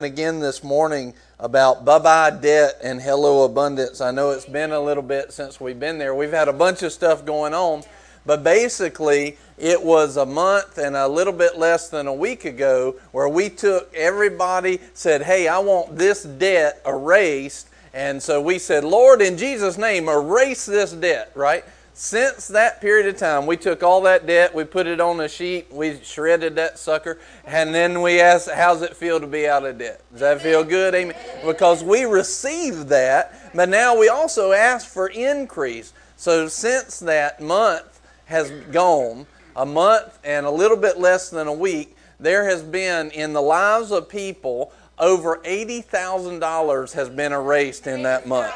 [0.00, 4.00] again this morning about bye bye debt and hello abundance.
[4.00, 6.14] I know it's been a little bit since we've been there.
[6.14, 7.82] We've had a bunch of stuff going on,
[8.24, 12.96] but basically, it was a month and a little bit less than a week ago
[13.12, 17.68] where we took everybody, said, Hey, I want this debt erased.
[17.92, 21.62] And so we said, Lord, in Jesus' name, erase this debt, right?
[22.02, 25.28] Since that period of time, we took all that debt, we put it on a
[25.28, 29.66] sheet, we shredded that sucker, and then we asked, How's it feel to be out
[29.66, 30.00] of debt?
[30.10, 30.94] Does that feel good?
[30.94, 31.14] Amen.
[31.44, 35.92] Because we received that, but now we also ask for increase.
[36.16, 41.52] So since that month has gone, a month and a little bit less than a
[41.52, 48.04] week, there has been in the lives of people over $80,000 has been erased in
[48.04, 48.54] that month.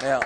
[0.00, 0.22] Now,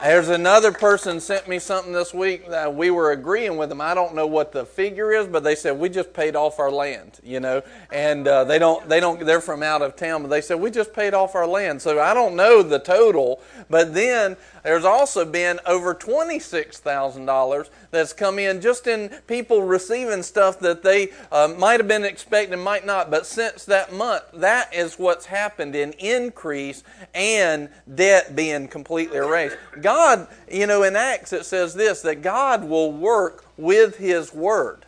[0.00, 3.80] there's another person sent me something this week that we were agreeing with them.
[3.80, 6.70] I don't know what the figure is, but they said we just paid off our
[6.70, 10.28] land, you know, and uh, they don't they don't they're from out of town, but
[10.28, 11.82] they said we just paid off our land.
[11.82, 18.38] So I don't know the total, but then there's also been over $26,000 that's come
[18.38, 23.10] in just in people receiving stuff that they uh, might have been expecting, might not.
[23.10, 26.82] But since that month, that is what's happened in increase
[27.14, 29.56] and debt being completely erased.
[29.80, 34.84] God, you know, in Acts it says this that God will work with His Word.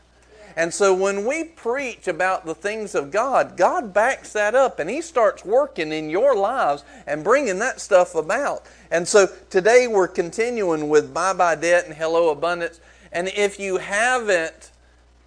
[0.57, 4.91] And so when we preach about the things of God, God backs that up and
[4.91, 8.67] He starts working in your lives and bringing that stuff about.
[8.91, 12.81] And so today we're continuing with Bye Bye Debt and Hello Abundance.
[13.13, 14.71] And if you haven't,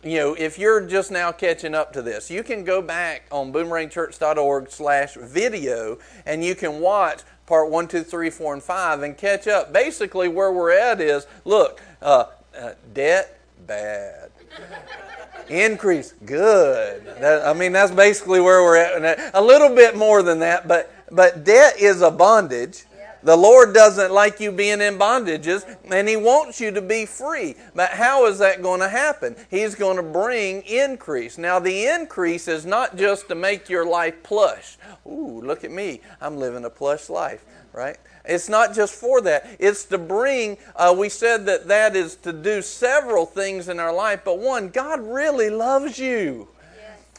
[0.04, 3.52] you know, if you're just now catching up to this, you can go back on
[3.52, 9.18] boomerangchurch.org slash video and you can watch part one, two, three, four, and 5 and
[9.18, 9.74] catch up.
[9.74, 12.26] Basically where we're at is, look, uh,
[12.58, 14.32] uh, debt, bad.
[15.50, 17.06] Increase, good.
[17.20, 19.34] That, I mean, that's basically where we're at.
[19.34, 22.86] A little bit more than that, but but debt is a bondage.
[23.24, 27.56] The Lord doesn't like you being in bondages, and He wants you to be free.
[27.74, 29.36] But how is that going to happen?
[29.50, 31.38] He's going to bring increase.
[31.38, 34.78] Now, the increase is not just to make your life plush.
[35.06, 36.02] Ooh, look at me.
[36.20, 37.98] I'm living a plush life, right?
[38.26, 39.56] It's not just for that.
[39.58, 43.94] It's to bring, uh, we said that that is to do several things in our
[43.94, 46.50] life, but one, God really loves you.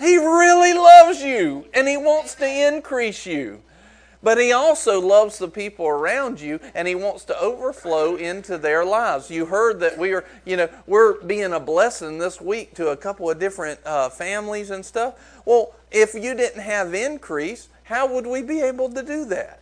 [0.00, 3.62] He really loves you, and He wants to increase you.
[4.24, 8.84] But He also loves the people around you, and He wants to overflow into their
[8.84, 9.30] lives.
[9.30, 12.96] You heard that we are, you know, we're being a blessing this week to a
[12.96, 15.42] couple of different uh, families and stuff.
[15.44, 19.60] Well, if you didn't have increase, how would we be able to do that?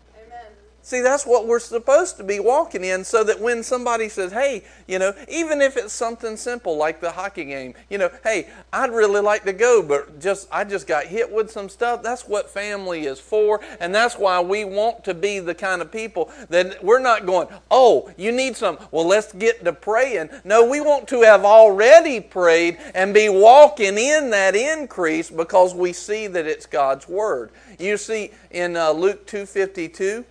[0.84, 4.64] See, that's what we're supposed to be walking in so that when somebody says, hey,
[4.88, 8.90] you know, even if it's something simple like the hockey game, you know, hey, I'd
[8.90, 12.02] really like to go, but just I just got hit with some stuff.
[12.02, 15.92] That's what family is for, and that's why we want to be the kind of
[15.92, 18.76] people that we're not going, oh, you need some.
[18.90, 20.30] Well, let's get to praying.
[20.44, 25.92] No, we want to have already prayed and be walking in that increase because we
[25.92, 27.52] see that it's God's word.
[27.78, 30.24] You see in uh, Luke 252,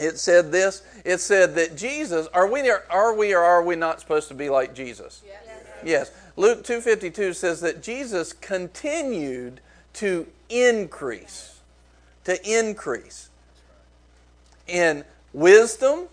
[0.00, 4.00] it said this it said that jesus are we are we or are we not
[4.00, 5.22] supposed to be like jesus?
[5.26, 5.42] Yes,
[5.84, 6.10] yes.
[6.36, 9.60] luke 252 says that jesus continued
[9.94, 11.60] to increase
[12.24, 13.28] to increase
[14.66, 16.08] in wisdom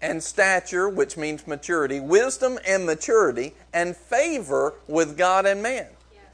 [0.00, 5.86] and stature which means maturity wisdom and maturity and favor with god and man.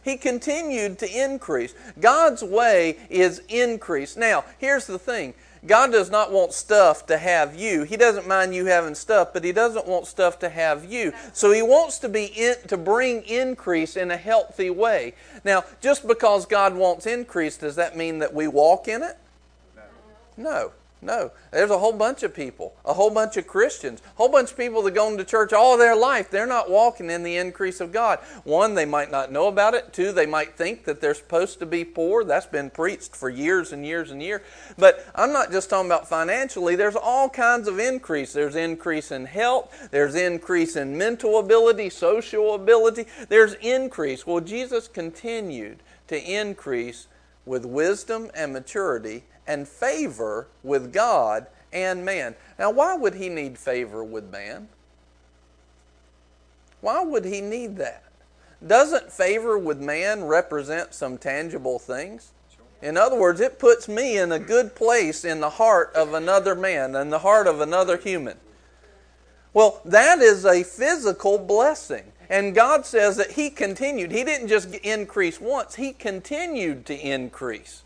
[0.05, 1.75] He continued to increase.
[1.99, 4.17] God's way is increase.
[4.17, 5.35] Now here's the thing
[5.67, 7.85] God does not want stuff to have you.
[7.85, 11.13] He doesn't mind you having stuff, but He doesn't want stuff to have you.
[11.33, 15.15] So He wants to be in, to bring increase in a healthy way.
[15.45, 19.17] Now, just because God wants increase, does that mean that we walk in it?
[19.77, 19.83] No.
[20.37, 20.73] No,
[21.05, 24.57] there's a whole bunch of people, a whole bunch of Christians, a whole bunch of
[24.57, 26.31] people that go into church all their life.
[26.31, 28.19] They're not walking in the increase of God.
[28.45, 29.93] One, they might not know about it.
[29.93, 32.25] Two, they might think that they're supposed to be poor.
[32.25, 34.41] That's been preached for years and years and years.
[34.79, 36.77] But I'm not just talking about financially.
[36.77, 38.33] There's all kinds of increase.
[38.33, 39.89] There's increase in health.
[39.91, 43.07] There's increase in mental ability, social ability.
[43.29, 44.27] There's increase.
[44.27, 47.07] Well, Jesus continued to increase
[47.47, 52.35] with wisdom and maturity and favor with God and man.
[52.58, 54.69] Now, why would he need favor with man?
[56.81, 58.05] Why would he need that?
[58.67, 62.32] Doesn't favor with man represent some tangible things?
[62.82, 66.55] In other words, it puts me in a good place in the heart of another
[66.55, 68.37] man, in the heart of another human.
[69.55, 72.12] Well, that is a physical blessing.
[72.29, 74.11] And God says that He continued.
[74.11, 77.84] He didn't just increase once, He continued to increase.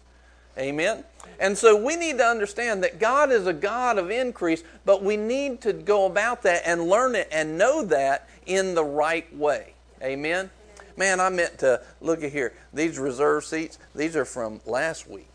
[0.58, 1.04] Amen.
[1.40, 5.16] And so we need to understand that God is a God of increase, but we
[5.16, 9.74] need to go about that and learn it and know that in the right way.
[10.02, 10.50] Amen.
[10.96, 12.52] Man, I meant to look at here.
[12.74, 15.28] These reserve seats, these are from last week.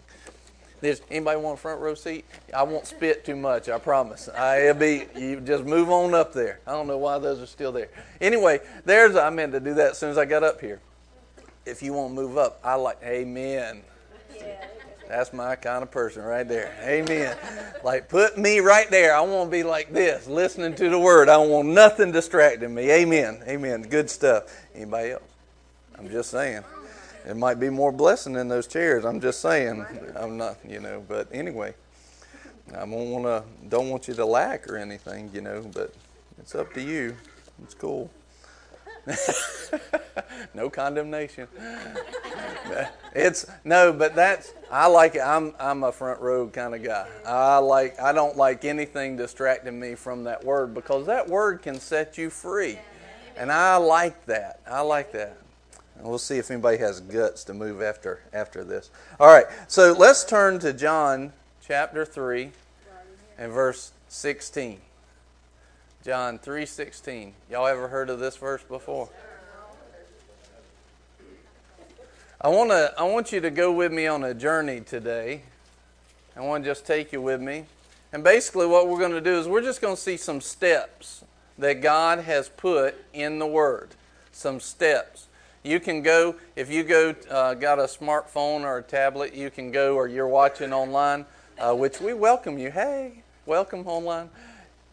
[0.81, 2.25] Does anybody want a front row seat?
[2.53, 4.27] I won't spit too much, I promise.
[4.27, 6.59] I, it'll be you just move on up there.
[6.67, 7.87] I don't know why those are still there.
[8.19, 10.81] Anyway, there's I meant to do that as soon as I got up here.
[11.65, 13.83] If you want to move up, I like amen.
[15.15, 16.75] That's my kind of person right there.
[16.81, 17.37] Amen.
[17.83, 19.15] Like put me right there.
[19.15, 21.29] I want to be like this, listening to the word.
[21.29, 22.89] I don't want nothing distracting me.
[22.89, 23.43] Amen.
[23.47, 23.83] Amen.
[23.83, 24.45] Good stuff.
[24.73, 25.21] Anybody else?
[25.99, 26.63] I'm just saying.
[27.27, 29.05] It might be more blessing in those chairs.
[29.05, 29.85] I'm just saying.
[30.15, 31.05] I'm not, you know.
[31.07, 31.75] But anyway,
[32.71, 33.43] I don't want to.
[33.69, 35.63] Don't want you to lack or anything, you know.
[35.75, 35.93] But
[36.39, 37.15] it's up to you.
[37.61, 38.09] It's cool.
[40.53, 41.47] no condemnation.
[43.13, 45.21] it's no, but that's I like it.
[45.21, 47.07] I'm I'm a front row kind of guy.
[47.25, 51.79] I like I don't like anything distracting me from that word because that word can
[51.79, 52.79] set you free,
[53.35, 54.61] and I like that.
[54.65, 55.37] I like that.
[55.97, 58.89] And we'll see if anybody has guts to move after after this.
[59.19, 61.33] All right, so let's turn to John
[61.65, 62.51] chapter three
[63.37, 64.79] and verse sixteen.
[66.03, 67.33] John three sixteen.
[67.49, 69.07] Y'all ever heard of this verse before?
[72.41, 75.43] I want to I want you to go with me on a journey today.
[76.35, 77.67] I want to just take you with me.
[78.11, 81.23] And basically what we're going to do is we're just going to see some steps
[81.57, 83.91] that God has put in the word.
[84.33, 85.27] Some steps.
[85.63, 89.71] You can go, if you go, uh, got a smartphone or a tablet, you can
[89.71, 91.25] go, or you're watching online,
[91.57, 92.71] uh, which we welcome you.
[92.71, 94.29] Hey, welcome online.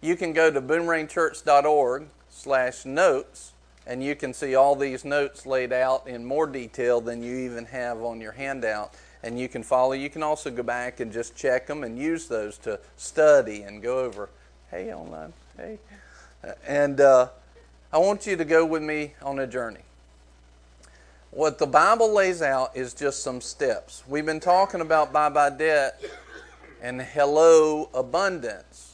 [0.00, 3.52] You can go to boomerangchurch.org slash notes,
[3.87, 7.67] and you can see all these notes laid out in more detail than you even
[7.67, 8.94] have on your handout.
[9.23, 9.93] And you can follow.
[9.93, 13.82] You can also go back and just check them and use those to study and
[13.82, 14.31] go over.
[14.70, 15.35] Hey, online.
[15.58, 15.79] Hey.
[16.67, 17.29] And uh,
[17.93, 19.81] I want you to go with me on a journey.
[21.32, 24.02] What the Bible lays out is just some steps.
[24.08, 26.02] We've been talking about bye bye debt
[26.82, 28.90] and hello abundance.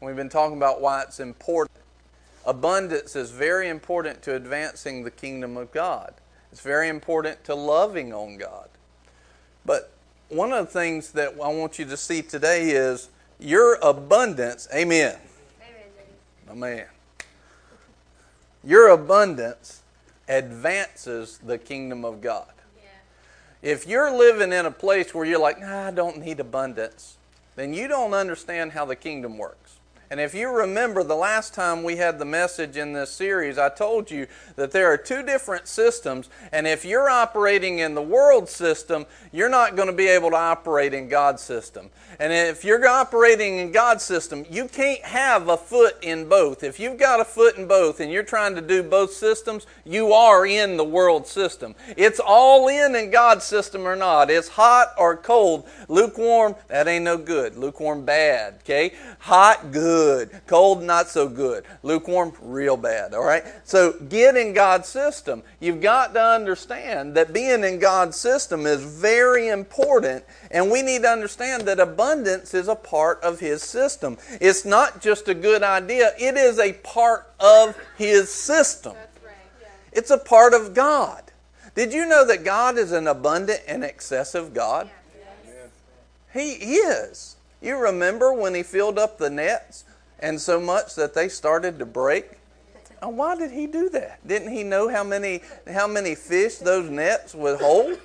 [0.00, 1.80] We've been talking about why it's important.
[2.44, 6.14] Abundance is very important to advancing the kingdom of God.
[6.52, 8.68] It's very important to loving on God.
[9.64, 9.90] But
[10.28, 13.08] one of the things that I want you to see today is
[13.38, 14.68] your abundance.
[14.72, 15.16] Amen.
[16.48, 16.50] Amen.
[16.50, 16.86] Amen.
[18.62, 19.82] Your abundance
[20.28, 22.52] advances the kingdom of God.
[22.82, 22.90] Yeah.
[23.70, 27.16] If you're living in a place where you're like, nah, I don't need abundance,
[27.56, 29.65] then you don't understand how the kingdom works.
[30.10, 33.68] And if you remember the last time we had the message in this series, I
[33.68, 36.28] told you that there are two different systems.
[36.52, 40.36] And if you're operating in the world system, you're not going to be able to
[40.36, 41.90] operate in God's system.
[42.20, 46.62] And if you're operating in God's system, you can't have a foot in both.
[46.62, 50.12] If you've got a foot in both and you're trying to do both systems, you
[50.12, 51.74] are in the world system.
[51.96, 54.30] It's all in in God's system or not.
[54.30, 55.68] It's hot or cold.
[55.88, 57.56] Lukewarm, that ain't no good.
[57.56, 58.54] Lukewarm, bad.
[58.60, 58.94] Okay?
[59.20, 59.95] Hot, good.
[60.46, 61.64] Cold, not so good.
[61.82, 63.14] Lukewarm, real bad.
[63.14, 63.44] All right?
[63.64, 65.42] So get in God's system.
[65.60, 71.02] You've got to understand that being in God's system is very important, and we need
[71.02, 74.18] to understand that abundance is a part of His system.
[74.40, 78.94] It's not just a good idea, it is a part of His system.
[79.92, 81.22] It's a part of God.
[81.74, 84.90] Did you know that God is an abundant and excessive God?
[86.32, 87.36] He is.
[87.62, 89.84] You remember when He filled up the nets
[90.18, 92.32] and so much that they started to break?
[93.02, 94.26] Why did He do that?
[94.26, 97.98] Didn't He know how many how many fish those nets would hold?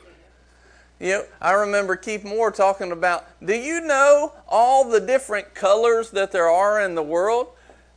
[0.99, 6.11] You know, I remember Keith Moore talking about, do you know all the different colors
[6.11, 7.47] that there are in the world?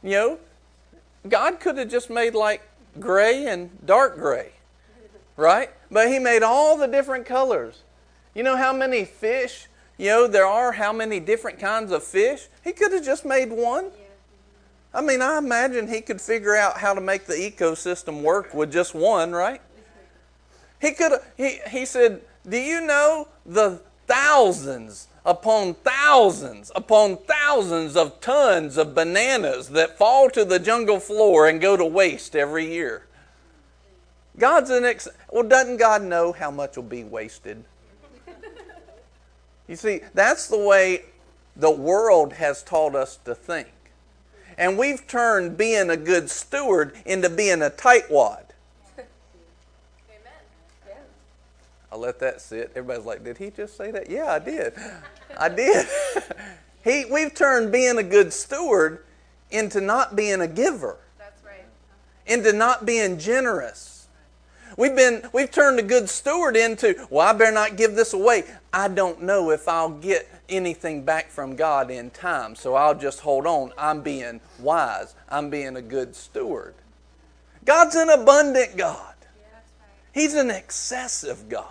[0.03, 0.39] You know,
[1.29, 2.63] God could have just made like
[2.99, 4.53] gray and dark gray,
[5.37, 5.69] right?
[5.91, 7.83] But He made all the different colors.
[8.35, 9.67] You know how many fish,
[9.99, 12.49] you know, there are, how many different kinds of fish?
[12.63, 13.91] He could have just made one.
[14.95, 18.73] I mean, I imagine He could figure out how to make the ecosystem work with
[18.73, 19.61] just one, right?
[20.81, 28.21] He could he, he said, do you know the thousands upon thousands upon thousands of
[28.21, 33.07] tons of bananas that fall to the jungle floor and go to waste every year?
[34.39, 37.65] God's an ex- well, doesn't God know how much will be wasted?
[39.67, 41.05] You see, that's the way
[41.57, 43.69] the world has taught us to think.
[44.57, 48.45] And we've turned being a good steward into being a tightwad.
[48.99, 49.07] Amen.
[50.87, 50.95] Yeah.
[51.91, 52.71] I let that sit.
[52.75, 54.11] Everybody's like, did he just say that?
[54.11, 54.75] Yeah, I did.
[55.39, 55.87] I did.
[56.85, 59.05] he, we've turned being a good steward
[59.51, 60.99] into not being a giver.
[61.19, 61.65] That's right.
[62.27, 63.94] Into not being generous.
[64.77, 68.45] We've been we've turned a good steward into, well, I better not give this away.
[68.73, 73.21] I don't know if I'll get anything back from God in time, so I'll just
[73.21, 73.73] hold on.
[73.79, 75.15] I'm being wise.
[75.29, 76.75] I'm being a good steward.
[77.65, 79.15] God's an abundant God.
[80.13, 81.67] He's an excessive God.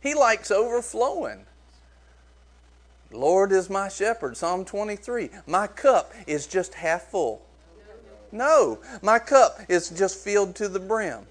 [0.00, 1.46] He likes overflowing.
[3.10, 5.30] Lord is my shepherd, Psalm 23.
[5.46, 7.42] My cup is just half full.
[8.30, 11.26] No, my cup is just filled to the brim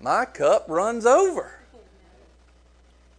[0.00, 1.52] my cup runs over.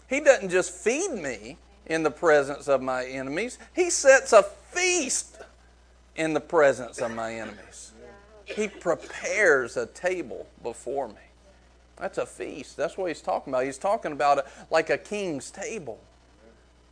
[0.10, 5.38] He doesn't just feed me in the presence of my enemies, He sets a feast
[6.16, 7.92] in the presence of my enemies.
[8.44, 11.16] He prepares a table before me.
[11.98, 12.78] That's a feast.
[12.78, 13.66] That's what he's talking about.
[13.66, 16.00] He's talking about like a king's table.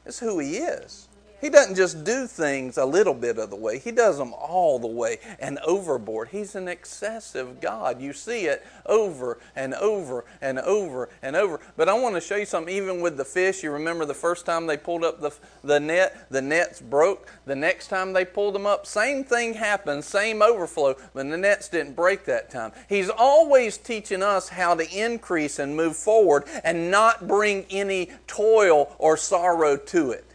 [0.04, 1.08] That's who he is.
[1.42, 4.80] He doesn't just do things a little bit of the way, He does them all
[4.80, 6.30] the way and overboard.
[6.30, 8.01] He's an excessive God.
[8.01, 11.60] You see it over and over and over and over.
[11.77, 13.63] But I want to show you something, even with the fish.
[13.63, 15.32] You remember the first time they pulled up the,
[15.63, 17.32] the net, the nets broke.
[17.46, 21.70] The next time they pulled them up, same thing happened, same overflow, but the nets
[21.70, 22.72] didn't break that time.
[22.88, 28.96] He's always teaching us how to increase and move forward and not bring any toil
[29.00, 30.25] or sorrow to it.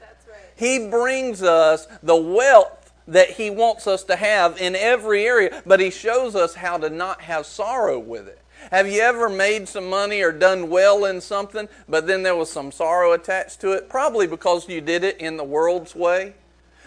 [0.61, 5.81] He brings us the wealth that He wants us to have in every area, but
[5.81, 8.39] He shows us how to not have sorrow with it.
[8.71, 12.53] Have you ever made some money or done well in something, but then there was
[12.53, 13.89] some sorrow attached to it?
[13.89, 16.35] Probably because you did it in the world's way.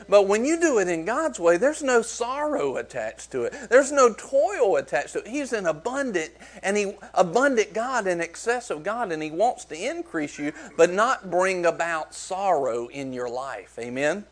[0.07, 3.53] But when you do it in God's way, there's no sorrow attached to it.
[3.69, 5.27] There's no toil attached to it.
[5.27, 6.31] He's an abundant
[6.61, 11.29] and he abundant God and excessive God, and He wants to increase you, but not
[11.29, 13.77] bring about sorrow in your life.
[13.79, 14.25] Amen.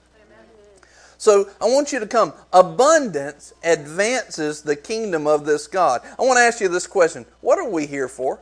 [1.18, 2.34] So I want you to come.
[2.52, 6.02] Abundance advances the kingdom of this God.
[6.18, 8.40] I want to ask you this question What are we here for?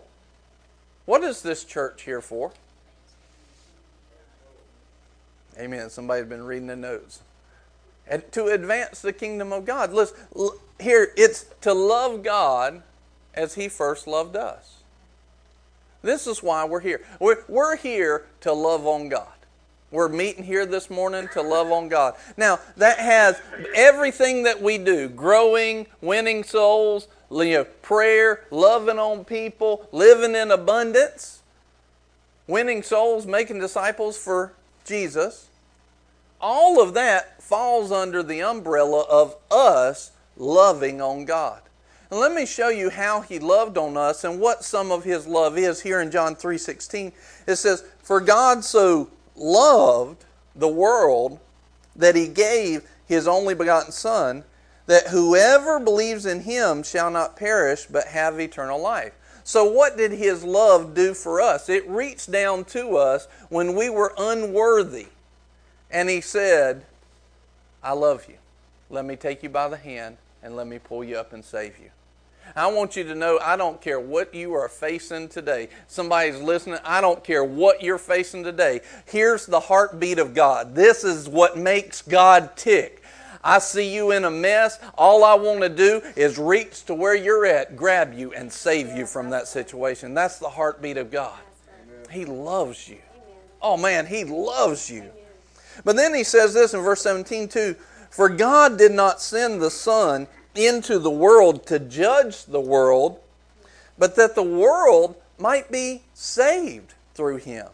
[1.05, 2.53] What is this church here for?
[5.59, 5.89] Amen.
[5.89, 7.19] Somebody's been reading the notes.
[8.07, 9.91] And to advance the kingdom of God.
[9.91, 10.17] Listen,
[10.79, 12.81] here, it's to love God
[13.33, 14.77] as He first loved us.
[16.01, 17.01] This is why we're here.
[17.19, 19.27] We're, we're here to love on God.
[19.91, 22.15] We're meeting here this morning to love on God.
[22.37, 23.41] Now, that has
[23.75, 30.51] everything that we do growing, winning souls, you know, prayer, loving on people, living in
[30.51, 31.41] abundance,
[32.47, 34.53] winning souls, making disciples for
[34.85, 35.48] Jesus
[36.41, 41.61] all of that falls under the umbrella of us loving on God.
[42.09, 45.27] And let me show you how he loved on us and what some of his
[45.27, 47.11] love is here in John 3:16.
[47.45, 51.39] It says, "For God so loved the world
[51.95, 54.43] that he gave his only begotten son
[54.87, 60.11] that whoever believes in him shall not perish but have eternal life." So what did
[60.11, 61.69] his love do for us?
[61.69, 65.07] It reached down to us when we were unworthy
[65.91, 66.85] and he said,
[67.83, 68.35] I love you.
[68.89, 71.77] Let me take you by the hand and let me pull you up and save
[71.79, 71.91] you.
[72.55, 75.69] I want you to know I don't care what you are facing today.
[75.87, 76.79] Somebody's listening.
[76.83, 78.81] I don't care what you're facing today.
[79.05, 80.73] Here's the heartbeat of God.
[80.73, 83.03] This is what makes God tick.
[83.43, 84.79] I see you in a mess.
[84.97, 88.95] All I want to do is reach to where you're at, grab you, and save
[88.97, 90.13] you from that situation.
[90.13, 91.39] That's the heartbeat of God.
[92.11, 92.97] He loves you.
[93.61, 95.11] Oh man, He loves you.
[95.83, 97.75] But then he says this in verse 17 too
[98.09, 103.19] For God did not send the Son into the world to judge the world,
[103.97, 107.67] but that the world might be saved through him.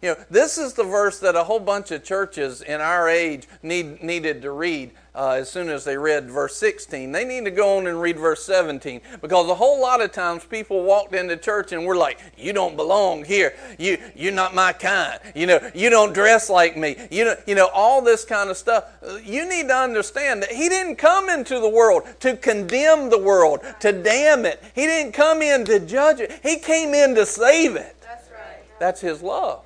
[0.00, 3.48] You know, this is the verse that a whole bunch of churches in our age
[3.62, 7.10] need, needed to read uh, as soon as they read verse 16.
[7.10, 10.44] They need to go on and read verse 17 because a whole lot of times
[10.44, 13.54] people walked into church and we're like, "You don't belong here.
[13.76, 15.18] You you're not my kind.
[15.34, 16.96] You know, you don't dress like me.
[17.10, 18.84] You know, you know all this kind of stuff."
[19.24, 23.60] You need to understand that He didn't come into the world to condemn the world,
[23.80, 24.62] to damn it.
[24.76, 26.38] He didn't come in to judge it.
[26.44, 27.96] He came in to save it.
[28.00, 28.78] That's right.
[28.78, 29.64] That's His love.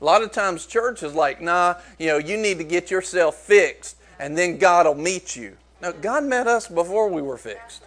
[0.00, 3.36] A lot of times church is like, nah, you know, you need to get yourself
[3.36, 5.56] fixed and then God will meet you.
[5.82, 7.82] No, God met us before we were fixed.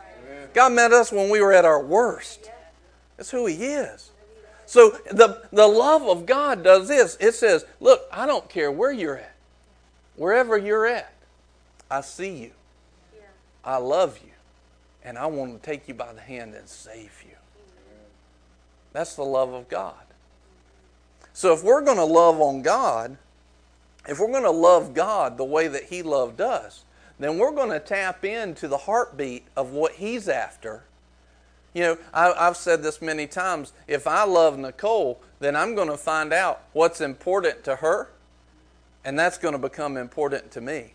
[0.53, 2.49] God met us when we were at our worst.
[3.17, 4.11] That's who He is.
[4.65, 7.17] So the, the love of God does this.
[7.19, 9.35] It says, look, I don't care where you're at.
[10.15, 11.13] Wherever you're at,
[11.89, 12.51] I see you.
[13.63, 14.31] I love you.
[15.03, 17.35] And I want to take you by the hand and save you.
[18.93, 19.95] That's the love of God.
[21.33, 23.17] So if we're going to love on God,
[24.07, 26.83] if we're going to love God the way that He loved us,
[27.19, 30.83] then we're going to tap into the heartbeat of what He's after.
[31.73, 33.73] You know, I, have said this many times.
[33.87, 38.09] If I love Nicole, then I'm going to find out what's important to her,
[39.03, 40.93] and that's going to become important to me.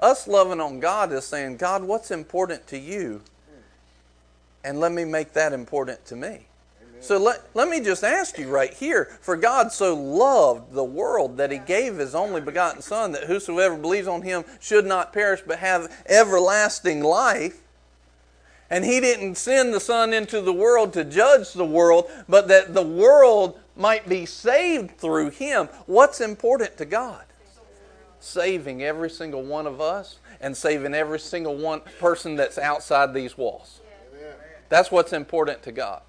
[0.00, 3.22] Us loving on God is saying, God, what's important to you?
[4.64, 6.46] And let me make that important to me.
[7.04, 11.36] So let, let me just ask you right here For God so loved the world
[11.36, 15.42] that he gave his only begotten Son, that whosoever believes on him should not perish
[15.46, 17.60] but have everlasting life.
[18.70, 22.72] And he didn't send the Son into the world to judge the world, but that
[22.72, 25.66] the world might be saved through him.
[25.84, 27.24] What's important to God?
[28.18, 33.36] Saving every single one of us and saving every single one person that's outside these
[33.36, 33.82] walls.
[34.70, 36.00] That's what's important to God.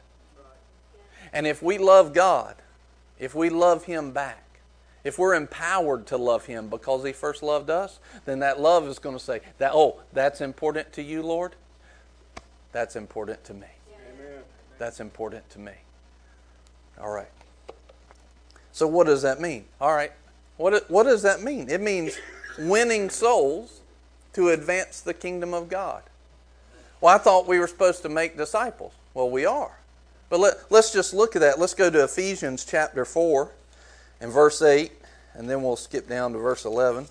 [1.35, 2.55] And if we love God,
[3.19, 4.41] if we love Him back,
[5.03, 8.97] if we're empowered to love Him because He first loved us, then that love is
[8.99, 11.55] going to say, that, oh, that's important to you, Lord?
[12.71, 13.67] That's important to me.
[13.91, 14.43] Amen.
[14.79, 15.73] That's important to me.
[16.99, 17.27] All right.
[18.71, 19.65] So, what does that mean?
[19.79, 20.13] All right.
[20.57, 21.69] What, what does that mean?
[21.69, 22.17] It means
[22.57, 23.81] winning souls
[24.33, 26.03] to advance the kingdom of God.
[27.01, 28.93] Well, I thought we were supposed to make disciples.
[29.13, 29.77] Well, we are.
[30.29, 31.59] But let, let's just look at that.
[31.59, 33.51] Let's go to Ephesians chapter 4
[34.21, 34.91] and verse 8,
[35.33, 37.07] and then we'll skip down to verse 11.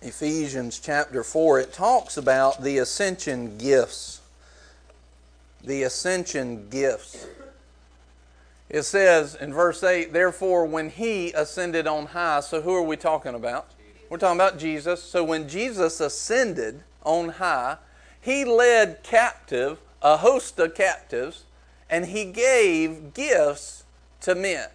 [0.00, 4.20] Ephesians chapter 4, it talks about the ascension gifts.
[5.64, 7.26] The ascension gifts.
[8.68, 12.96] It says in verse 8, therefore, when he ascended on high, so who are we
[12.96, 13.66] talking about?
[14.08, 15.02] We're talking about Jesus.
[15.02, 17.76] So when Jesus ascended on high,
[18.20, 21.44] he led captive a host of captives
[21.90, 23.84] and he gave gifts
[24.20, 24.68] to men.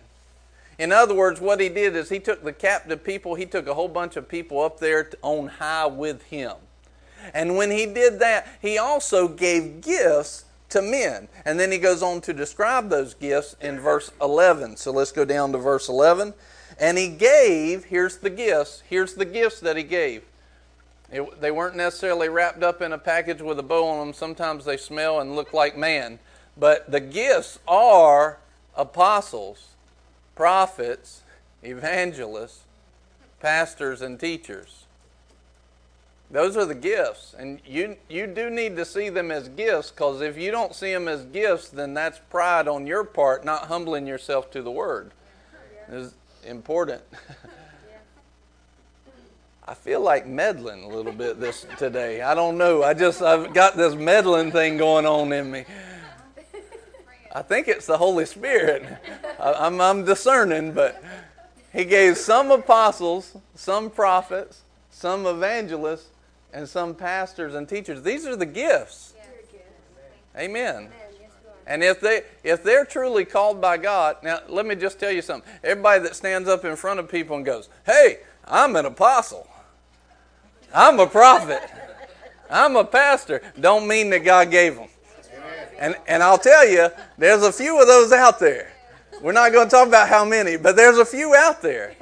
[0.77, 3.73] In other words, what he did is he took the captive people, he took a
[3.73, 6.53] whole bunch of people up there on high with him.
[7.33, 11.27] And when he did that, he also gave gifts to men.
[11.45, 14.77] And then he goes on to describe those gifts in verse 11.
[14.77, 16.33] So let's go down to verse 11.
[16.79, 20.23] And he gave, here's the gifts, here's the gifts that he gave.
[21.11, 24.13] It, they weren't necessarily wrapped up in a package with a bow on them.
[24.13, 26.19] Sometimes they smell and look like man.
[26.57, 28.39] But the gifts are
[28.75, 29.69] apostles,
[30.35, 31.21] prophets,
[31.61, 32.61] evangelists,
[33.39, 34.85] pastors, and teachers.
[36.31, 37.35] Those are the gifts.
[37.37, 40.91] And you, you do need to see them as gifts because if you don't see
[40.91, 45.11] them as gifts, then that's pride on your part, not humbling yourself to the Word
[46.43, 47.01] important.
[49.67, 52.21] I feel like meddling a little bit this today.
[52.21, 52.83] I don't know.
[52.83, 55.63] I just I've got this meddling thing going on in me.
[57.33, 58.85] I think it's the Holy Spirit.
[59.39, 61.01] I, am I'm discerning, but
[61.71, 66.09] He gave some apostles, some prophets, some evangelists,
[66.53, 68.03] and some pastors and teachers.
[68.03, 69.13] These are the gifts.
[70.37, 70.89] Amen.
[71.65, 75.21] And if they if they're truly called by God, now let me just tell you
[75.21, 75.49] something.
[75.63, 79.47] Everybody that stands up in front of people and goes, "Hey, I'm an apostle.
[80.73, 81.61] I'm a prophet.
[82.49, 84.89] I'm a pastor," don't mean that God gave them.
[85.79, 88.71] And and I'll tell you, there's a few of those out there.
[89.21, 91.95] We're not going to talk about how many, but there's a few out there.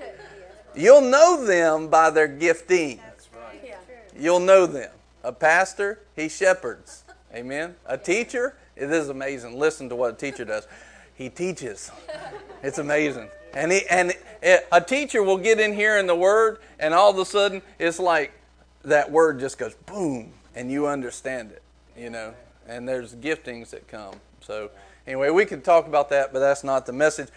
[0.75, 2.99] You'll know them by their gifting.
[4.17, 4.91] You'll know them.
[5.23, 7.03] A pastor, he shepherds.
[7.33, 7.75] Amen.
[7.85, 9.57] A teacher, it is amazing.
[9.57, 10.67] Listen to what a teacher does.
[11.13, 11.91] He teaches.
[12.63, 13.29] It's amazing.
[13.53, 17.11] And he, and it, a teacher will get in here in the word, and all
[17.11, 18.31] of a sudden it's like
[18.83, 21.61] that word just goes boom, and you understand it.
[21.97, 22.33] You know,
[22.67, 24.15] and there's giftings that come.
[24.39, 24.71] So
[25.05, 27.27] anyway, we could talk about that, but that's not the message.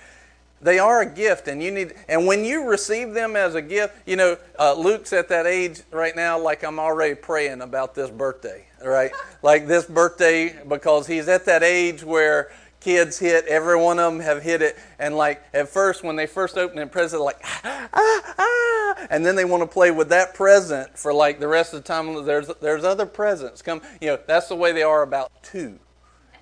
[0.62, 1.94] They are a gift, and you need.
[2.08, 5.82] And when you receive them as a gift, you know, uh, Luke's at that age
[5.90, 6.38] right now.
[6.38, 9.10] Like I'm already praying about this birthday, right?
[9.42, 12.50] like this birthday because he's at that age where
[12.84, 13.46] kids hit.
[13.46, 16.78] Every one of them have hit it, and like at first, when they first open
[16.78, 20.96] a present, like ah, ah, ah, and then they want to play with that present
[20.96, 22.24] for like the rest of the time.
[22.24, 23.80] There's there's other presents come.
[24.00, 25.78] You know, that's the way they are about two,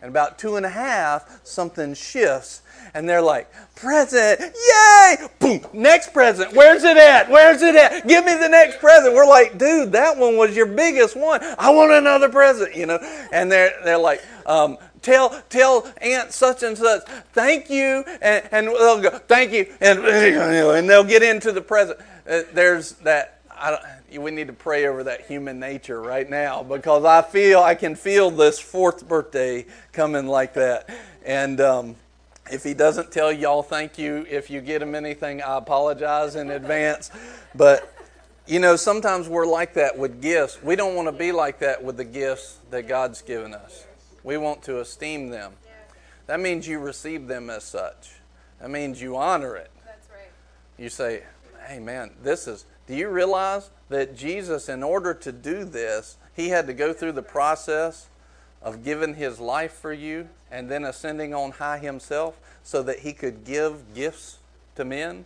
[0.02, 2.62] and about two and a half, something shifts,
[2.92, 5.16] and they're like, present, yay!
[5.38, 6.52] Boom, next present.
[6.52, 7.30] Where's it at?
[7.30, 8.06] Where's it at?
[8.06, 9.14] Give me the next present.
[9.14, 11.40] We're like, dude, that one was your biggest one.
[11.58, 12.98] I want another present, you know.
[13.32, 18.66] And they're they're like, um, tell tell Aunt such and such, thank you, and, and
[18.66, 22.00] they'll go, thank you, and and they'll get into the present.
[22.28, 23.38] Uh, there's that.
[23.56, 23.82] I don't,
[24.18, 27.94] we need to pray over that human nature right now because I feel I can
[27.94, 30.88] feel this fourth birthday coming like that.
[31.24, 31.96] And um,
[32.50, 36.50] if he doesn't tell y'all thank you, if you get him anything, I apologize in
[36.50, 37.10] advance.
[37.54, 37.92] But
[38.46, 40.62] you know, sometimes we're like that with gifts.
[40.62, 43.86] We don't want to be like that with the gifts that God's given us.
[44.24, 45.52] We want to esteem them.
[46.26, 48.12] That means you receive them as such.
[48.60, 49.70] That means you honor it.
[49.84, 50.30] That's right.
[50.78, 51.24] You say,
[51.66, 56.48] hey man, this is, do you realize that Jesus, in order to do this, he
[56.48, 58.08] had to go through the process
[58.60, 63.12] of giving his life for you and then ascending on high himself so that he
[63.12, 64.38] could give gifts
[64.76, 65.24] to men?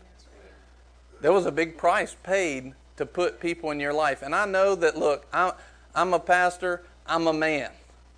[1.20, 4.22] There was a big price paid to put people in your life.
[4.22, 7.70] And I know that, look, I'm, a pastor, I'm a man.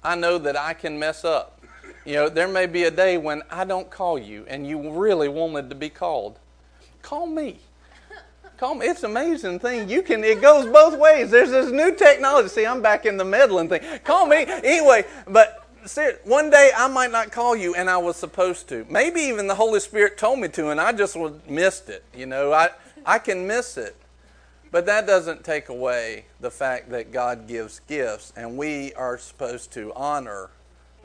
[0.02, 1.60] I know that I can mess up.
[2.04, 5.28] You know, there may be a day when I don't call you and you really
[5.28, 6.38] wanted to be called.
[7.02, 7.60] Call me.
[8.58, 8.86] Call me.
[8.86, 9.88] It's an amazing thing.
[9.88, 11.30] You can, it goes both ways.
[11.30, 12.48] There's this new technology.
[12.48, 13.82] See, I'm back in the meddling thing.
[14.02, 14.46] Call me.
[14.48, 18.84] Anyway, but see one day I might not call you and I was supposed to.
[18.90, 21.16] Maybe even the Holy Spirit told me to and I just
[21.48, 22.02] missed it.
[22.12, 22.70] You know, I,
[23.06, 23.94] I can miss it.
[24.72, 29.72] But that doesn't take away the fact that God gives gifts, and we are supposed
[29.72, 30.50] to honor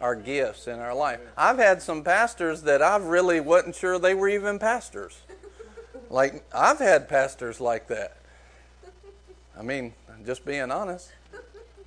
[0.02, 1.22] our gifts in our life.
[1.38, 5.22] I've had some pastors that I really wasn't sure they were even pastors.
[6.14, 8.18] Like, I've had pastors like that.
[9.58, 11.12] I mean, just being honest.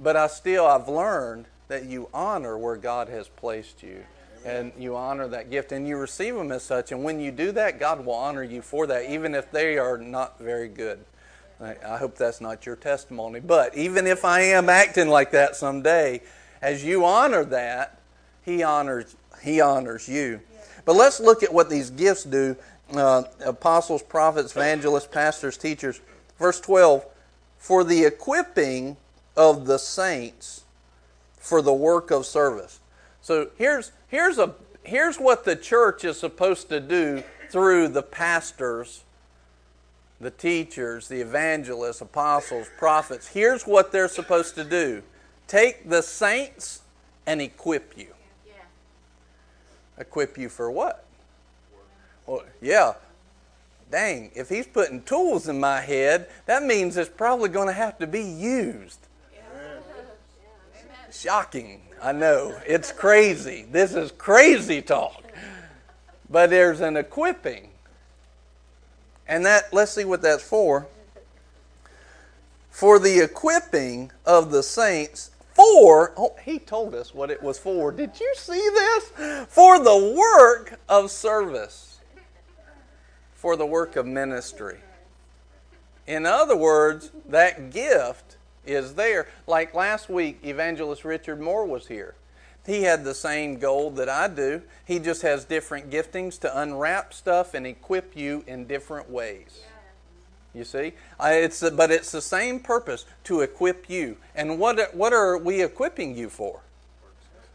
[0.00, 4.04] But I still, I've learned that you honor where God has placed you.
[4.44, 6.90] And you honor that gift and you receive them as such.
[6.90, 9.96] And when you do that, God will honor you for that, even if they are
[9.96, 11.04] not very good.
[11.60, 13.38] I hope that's not your testimony.
[13.38, 16.20] But even if I am acting like that someday,
[16.60, 18.00] as you honor that,
[18.44, 20.40] He honors He honors you.
[20.84, 22.56] But let's look at what these gifts do.
[22.94, 26.00] Uh, apostles, prophets, evangelists, pastors, teachers.
[26.38, 27.04] Verse 12
[27.58, 28.96] For the equipping
[29.36, 30.64] of the saints
[31.36, 32.80] for the work of service.
[33.20, 39.02] So here's, here's, a, here's what the church is supposed to do through the pastors
[40.20, 45.02] the teachers, the evangelists, apostles, prophets, here's what they're supposed to do
[45.46, 46.82] take the saints
[47.26, 48.08] and equip you.
[48.46, 48.54] Yeah.
[49.98, 51.04] Equip you for what?
[52.26, 52.94] Well, yeah.
[53.90, 57.98] Dang, if he's putting tools in my head, that means it's probably going to have
[57.98, 58.98] to be used.
[61.12, 61.82] Shocking.
[62.02, 62.58] I know.
[62.66, 63.66] It's crazy.
[63.70, 65.24] This is crazy talk.
[66.28, 67.70] But there's an equipping.
[69.28, 70.86] And that, let's see what that's for.
[72.70, 77.90] For the equipping of the saints for, oh, he told us what it was for.
[77.90, 79.46] Did you see this?
[79.48, 81.95] For the work of service,
[83.36, 84.78] for the work of ministry.
[86.06, 89.28] In other words, that gift is there.
[89.46, 92.14] Like last week, Evangelist Richard Moore was here.
[92.64, 94.62] He had the same goal that I do.
[94.84, 99.60] He just has different giftings to unwrap stuff and equip you in different ways.
[100.52, 104.16] You see, it's but it's the same purpose to equip you.
[104.34, 106.62] And what what are we equipping you for?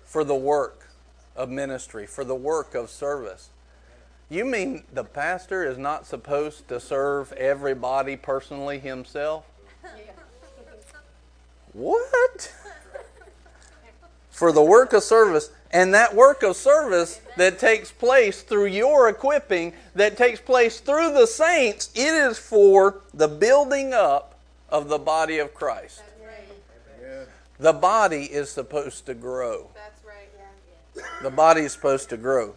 [0.05, 0.89] For the work
[1.35, 3.49] of ministry, for the work of service.
[4.31, 9.45] You mean the pastor is not supposed to serve everybody personally himself?
[11.73, 12.53] What?
[14.41, 15.51] for the work of service.
[15.71, 21.13] And that work of service that takes place through your equipping, that takes place through
[21.13, 24.39] the saints, it is for the building up
[24.69, 26.01] of the body of Christ.
[27.59, 29.69] The body is supposed to grow.
[29.75, 31.21] That's right.
[31.21, 32.55] The body is supposed to grow.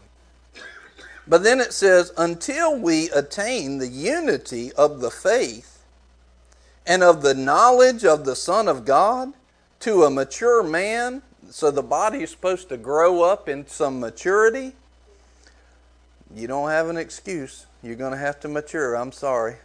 [1.26, 5.82] But then it says, until we attain the unity of the faith
[6.86, 9.32] and of the knowledge of the Son of God
[9.80, 14.72] to a mature man, so the body is supposed to grow up in some maturity.
[16.34, 17.66] You don't have an excuse.
[17.82, 18.94] You're going to have to mature.
[18.94, 19.56] I'm sorry.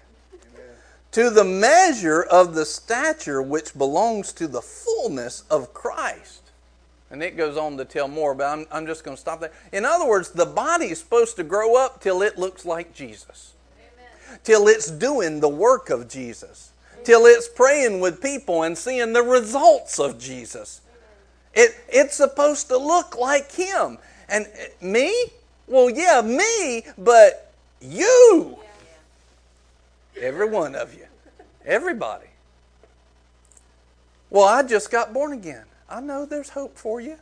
[1.13, 6.48] To the measure of the stature which belongs to the fullness of Christ.
[7.11, 9.51] And it goes on to tell more, but I'm, I'm just going to stop there.
[9.71, 13.53] In other words, the body is supposed to grow up till it looks like Jesus,
[13.77, 14.39] Amen.
[14.43, 17.05] till it's doing the work of Jesus, Amen.
[17.05, 20.81] till it's praying with people and seeing the results of Jesus.
[21.55, 23.97] It, it's supposed to look like him.
[24.27, 25.13] And uh, me?
[25.67, 28.57] Well, yeah, me, but you.
[30.19, 31.05] Every one of you.
[31.65, 32.27] Everybody.
[34.29, 35.65] Well, I just got born again.
[35.89, 37.17] I know there's hope for you.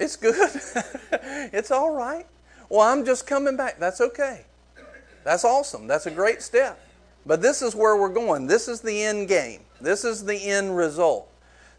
[0.00, 0.34] It's good.
[1.52, 2.26] it's all right.
[2.68, 3.78] Well, I'm just coming back.
[3.78, 4.44] That's okay.
[5.24, 5.86] That's awesome.
[5.86, 6.80] That's a great step.
[7.24, 8.46] But this is where we're going.
[8.46, 9.60] This is the end game.
[9.80, 11.28] This is the end result.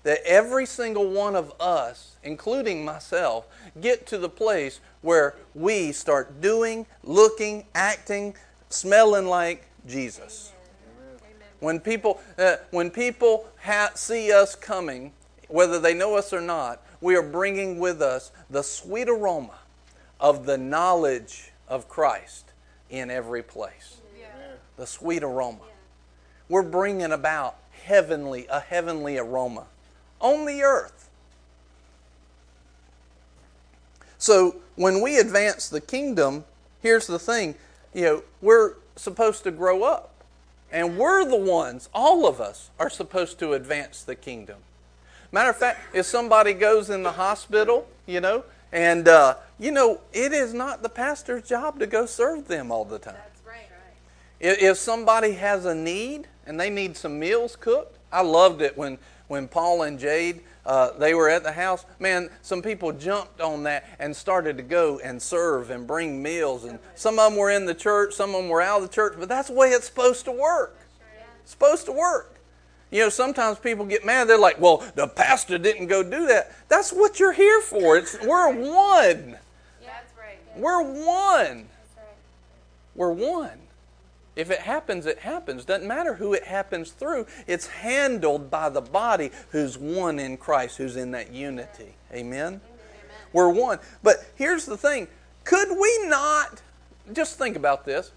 [0.03, 3.47] That every single one of us, including myself,
[3.81, 8.35] get to the place where we start doing, looking, acting,
[8.69, 10.53] smelling like Jesus.
[11.59, 15.11] When people, uh, when people ha- see us coming,
[15.47, 19.59] whether they know us or not, we are bringing with us the sweet aroma
[20.19, 22.45] of the knowledge of Christ
[22.89, 23.97] in every place.
[24.17, 24.27] Yeah.
[24.77, 25.59] The sweet aroma.
[25.61, 25.73] Yeah.
[26.49, 29.65] We're bringing about heavenly, a heavenly aroma
[30.19, 31.09] on the earth.
[34.17, 36.45] So when we advance the kingdom,
[36.81, 37.55] here's the thing,
[37.93, 40.13] you know, we're supposed to grow up.
[40.71, 44.57] And we're the ones, all of us, are supposed to advance the kingdom.
[45.31, 50.01] Matter of fact, if somebody goes in the hospital, you know, and, uh, you know,
[50.13, 53.15] it is not the pastor's job to go serve them all the time.
[53.15, 53.67] That's right.
[53.71, 54.57] right.
[54.61, 58.97] If somebody has a need and they need some meals cooked, I loved it when,
[59.27, 61.85] when Paul and Jade, uh, they were at the house.
[61.99, 66.65] Man, some people jumped on that and started to go and serve and bring meals.
[66.65, 68.93] And some of them were in the church, some of them were out of the
[68.93, 70.77] church, but that's the way it's supposed to work.
[71.41, 72.36] It's supposed to work.
[72.89, 74.29] You know, sometimes people get mad.
[74.29, 76.53] They're like, well, the pastor didn't go do that.
[76.69, 77.97] That's what you're here for.
[77.97, 79.37] It's, we're one.
[79.81, 80.39] Yeah, that's right.
[80.57, 81.67] We're one.
[81.67, 82.15] That's right.
[82.95, 83.59] We're one.
[84.35, 85.65] If it happens, it happens.
[85.65, 87.25] Doesn't matter who it happens through.
[87.47, 91.95] It's handled by the body who's one in Christ, who's in that unity.
[92.13, 92.47] Amen?
[92.47, 92.61] Amen.
[93.33, 93.79] We're one.
[94.03, 95.07] But here's the thing
[95.43, 96.61] could we not,
[97.13, 98.11] just think about this,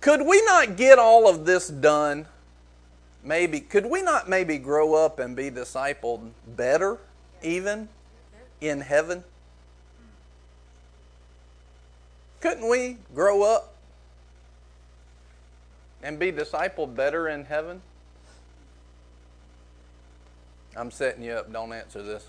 [0.00, 2.26] could we not get all of this done
[3.22, 6.98] maybe, could we not maybe grow up and be discipled better,
[7.42, 7.88] even
[8.60, 9.24] in heaven?
[12.40, 13.74] Couldn't we grow up
[16.02, 17.82] and be discipled better in heaven?
[20.76, 22.26] I'm setting you up, don't answer this.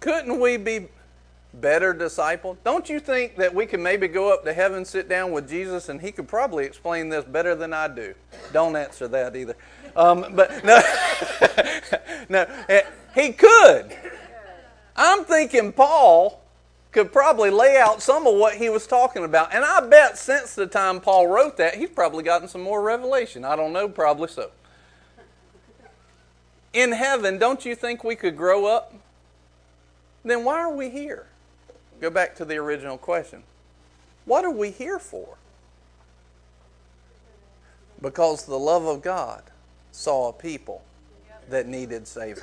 [0.00, 0.88] Couldn't we be
[1.54, 2.56] better disciple?
[2.64, 5.88] Don't you think that we can maybe go up to heaven, sit down with Jesus,
[5.88, 8.14] and he could probably explain this better than I do?
[8.52, 9.56] Don't answer that either.
[9.94, 10.80] Um, but no,
[12.28, 12.82] no, eh,
[13.14, 13.96] he could.
[14.96, 16.42] I'm thinking Paul
[16.92, 19.54] could probably lay out some of what he was talking about.
[19.54, 23.44] And I bet since the time Paul wrote that, he's probably gotten some more revelation.
[23.44, 24.50] I don't know, probably so.
[26.74, 28.94] In heaven, don't you think we could grow up?
[30.24, 31.26] Then why are we here?
[32.02, 33.44] Go back to the original question.
[34.24, 35.36] What are we here for?
[38.00, 39.44] Because the love of God
[39.92, 40.82] saw a people
[41.48, 42.42] that needed saving.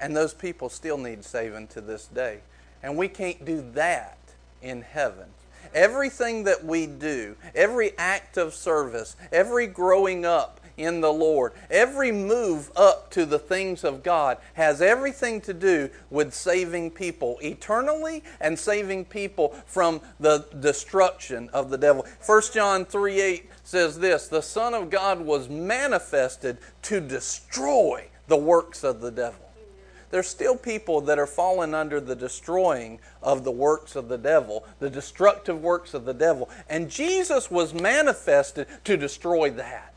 [0.00, 2.38] And those people still need saving to this day.
[2.82, 4.16] And we can't do that
[4.62, 5.26] in heaven.
[5.74, 11.52] Everything that we do, every act of service, every growing up, in the Lord.
[11.70, 17.38] Every move up to the things of God has everything to do with saving people
[17.42, 22.06] eternally and saving people from the destruction of the devil.
[22.24, 28.36] 1 John 3 8 says this The Son of God was manifested to destroy the
[28.36, 29.48] works of the devil
[30.10, 34.64] there's still people that are falling under the destroying of the works of the devil,
[34.78, 36.48] the destructive works of the devil.
[36.68, 39.94] And Jesus was manifested to destroy that.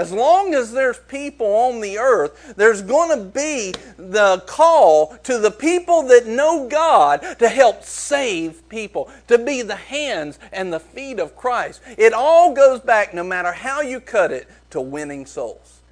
[0.00, 5.36] As long as there's people on the earth, there's going to be the call to
[5.36, 10.80] the people that know God to help save people, to be the hands and the
[10.80, 11.82] feet of Christ.
[11.98, 15.82] It all goes back, no matter how you cut it, to winning souls.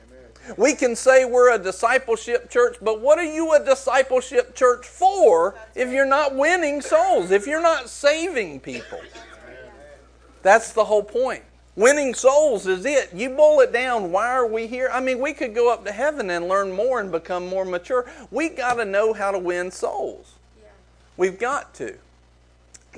[0.57, 5.55] We can say we're a discipleship church, but what are you a discipleship church for
[5.75, 9.01] if you're not winning souls, if you're not saving people?
[10.41, 11.43] That's the whole point.
[11.79, 13.15] Winning souls is it.
[13.15, 14.91] You boil it down, why are we here?
[14.93, 18.05] I mean, we could go up to heaven and learn more and become more mature.
[18.33, 20.35] We got to know how to win souls.
[20.61, 20.71] Yeah.
[21.17, 21.97] We've got to.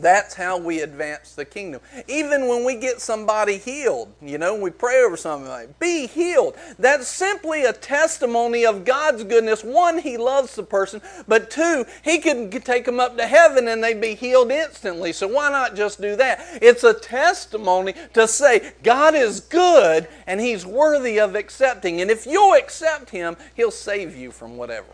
[0.00, 1.80] That's how we advance the kingdom.
[2.08, 6.56] Even when we get somebody healed, you know, we pray over somebody, like, be healed.
[6.78, 9.62] That's simply a testimony of God's goodness.
[9.62, 13.82] One, He loves the person, but two, He could take them up to heaven and
[13.82, 15.12] they'd be healed instantly.
[15.12, 16.40] So why not just do that?
[16.62, 22.00] It's a testimony to say God is good and He's worthy of accepting.
[22.00, 24.88] And if you'll accept Him, He'll save you from whatever.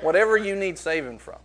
[0.00, 1.38] Whatever you need saving from.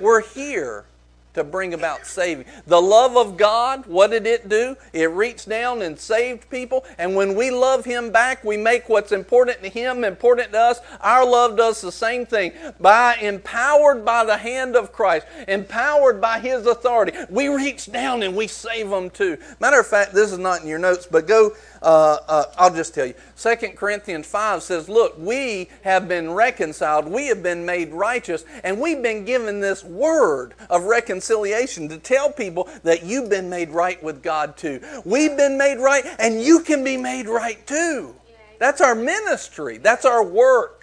[0.00, 0.86] We're here
[1.34, 2.44] to bring about saving.
[2.66, 4.76] The love of God, what did it do?
[4.92, 6.84] It reached down and saved people.
[6.98, 10.80] And when we love Him back, we make what's important to Him important to us.
[11.00, 12.52] Our love does the same thing.
[12.80, 18.36] By empowered by the hand of Christ, empowered by His authority, we reach down and
[18.36, 19.38] we save them too.
[19.60, 22.94] Matter of fact, this is not in your notes, but go uh, uh, I'll just
[22.94, 23.14] tell you.
[23.36, 28.80] 2 Corinthians 5 says, Look, we have been reconciled, we have been made righteous, and
[28.80, 34.02] we've been given this word of reconciliation to tell people that you've been made right
[34.02, 34.80] with God too.
[35.04, 38.14] We've been made right, and you can be made right too.
[38.58, 40.81] That's our ministry, that's our work.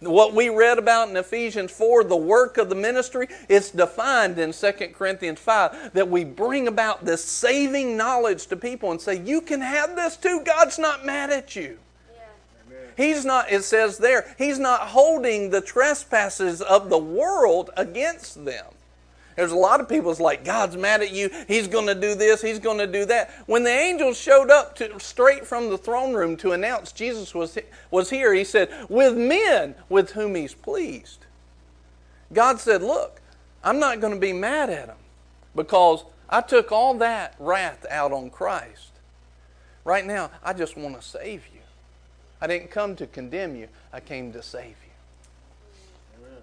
[0.00, 4.52] What we read about in Ephesians 4, the work of the ministry, it's defined in
[4.52, 9.42] 2 Corinthians 5 that we bring about this saving knowledge to people and say, You
[9.42, 10.40] can have this too.
[10.44, 11.78] God's not mad at you.
[12.96, 18.66] He's not, it says there, He's not holding the trespasses of the world against them.
[19.36, 21.30] There's a lot of people that's like, God's mad at you.
[21.48, 22.42] He's going to do this.
[22.42, 23.30] He's going to do that.
[23.46, 27.56] When the angels showed up to, straight from the throne room to announce Jesus was,
[27.90, 31.26] was here, he said, with men with whom he's pleased.
[32.32, 33.20] God said, look,
[33.64, 34.96] I'm not going to be mad at them
[35.54, 38.90] because I took all that wrath out on Christ.
[39.84, 41.60] Right now, I just want to save you.
[42.40, 43.68] I didn't come to condemn you.
[43.92, 44.92] I came to save you.
[46.18, 46.42] Amen.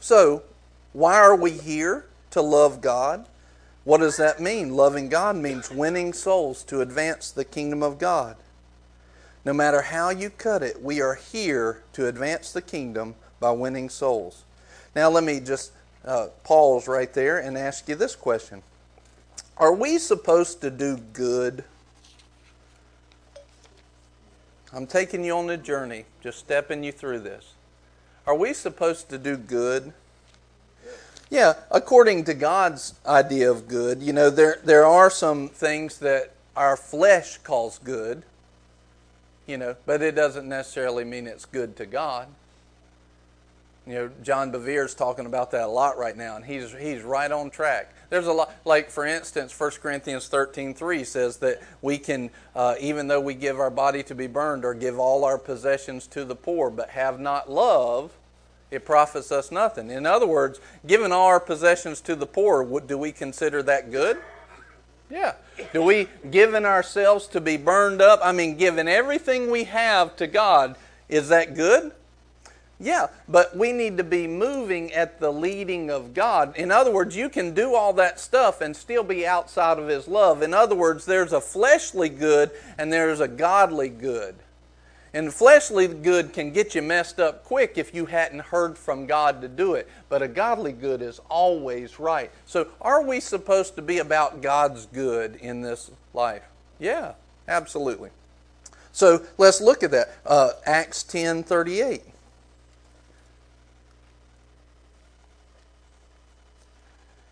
[0.00, 0.42] So,
[0.92, 2.06] why are we here?
[2.32, 3.26] To love God.
[3.84, 4.74] What does that mean?
[4.74, 8.36] Loving God means winning souls to advance the kingdom of God.
[9.44, 13.88] No matter how you cut it, we are here to advance the kingdom by winning
[13.88, 14.44] souls.
[14.94, 15.72] Now, let me just
[16.04, 18.62] uh, pause right there and ask you this question
[19.56, 21.64] Are we supposed to do good?
[24.72, 27.54] I'm taking you on a journey, just stepping you through this.
[28.26, 29.92] Are we supposed to do good?
[31.30, 36.32] Yeah, according to God's idea of good, you know, there, there are some things that
[36.56, 38.24] our flesh calls good,
[39.46, 42.26] you know, but it doesn't necessarily mean it's good to God.
[43.86, 47.02] You know, John Bevere is talking about that a lot right now, and he's, he's
[47.02, 47.94] right on track.
[48.10, 52.74] There's a lot, like for instance, 1 Corinthians 13 3 says that we can, uh,
[52.80, 56.24] even though we give our body to be burned or give all our possessions to
[56.24, 58.10] the poor, but have not love,
[58.70, 59.90] it profits us nothing.
[59.90, 64.18] In other words, giving all our possessions to the poor, do we consider that good?
[65.10, 65.34] Yeah.
[65.72, 68.20] Do we giving ourselves to be burned up?
[68.22, 70.76] I mean, giving everything we have to God,
[71.08, 71.92] is that good?
[72.82, 76.56] Yeah, but we need to be moving at the leading of God.
[76.56, 80.08] In other words, you can do all that stuff and still be outside of His
[80.08, 80.40] love.
[80.40, 84.34] In other words, there's a fleshly good and there's a godly good.
[85.12, 89.40] And fleshly good can get you messed up quick if you hadn't heard from God
[89.42, 89.88] to do it.
[90.08, 92.30] But a godly good is always right.
[92.46, 96.44] So, are we supposed to be about God's good in this life?
[96.78, 97.14] Yeah,
[97.48, 98.10] absolutely.
[98.92, 100.16] So, let's look at that.
[100.24, 102.02] Uh, Acts 10 38.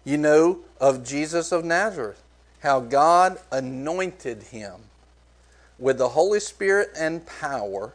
[0.04, 2.22] You know of Jesus of Nazareth,
[2.60, 4.80] how God anointed him
[5.78, 7.92] with the Holy Spirit and power,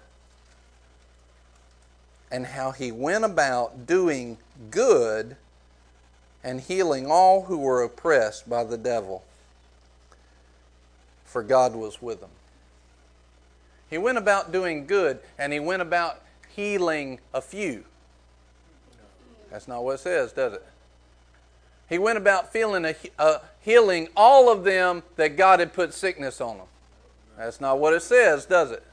[2.32, 4.38] and how he went about doing
[4.72, 5.36] good
[6.44, 9.24] and healing all who were oppressed by the devil,
[11.26, 12.30] for God was with him.
[13.90, 17.86] He went about doing good, and he went about healing a few.
[19.52, 20.66] That's not what it says, does it?
[21.88, 26.42] He went about feeling a, uh, healing all of them that God had put sickness
[26.42, 26.66] on them.
[27.38, 28.84] That's not what it says, does it?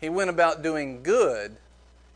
[0.00, 1.56] He went about doing good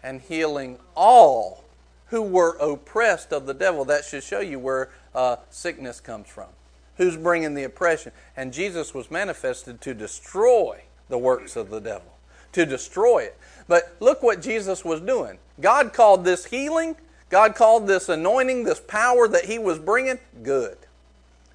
[0.03, 1.65] and healing all
[2.07, 3.85] who were oppressed of the devil.
[3.85, 6.49] That should show you where uh, sickness comes from.
[6.97, 8.13] Who's bringing the oppression?
[8.37, 12.15] And Jesus was manifested to destroy the works of the devil,
[12.53, 13.37] to destroy it.
[13.67, 15.39] But look what Jesus was doing.
[15.61, 16.97] God called this healing,
[17.31, 20.79] God called this anointing, this power that He was bringing, good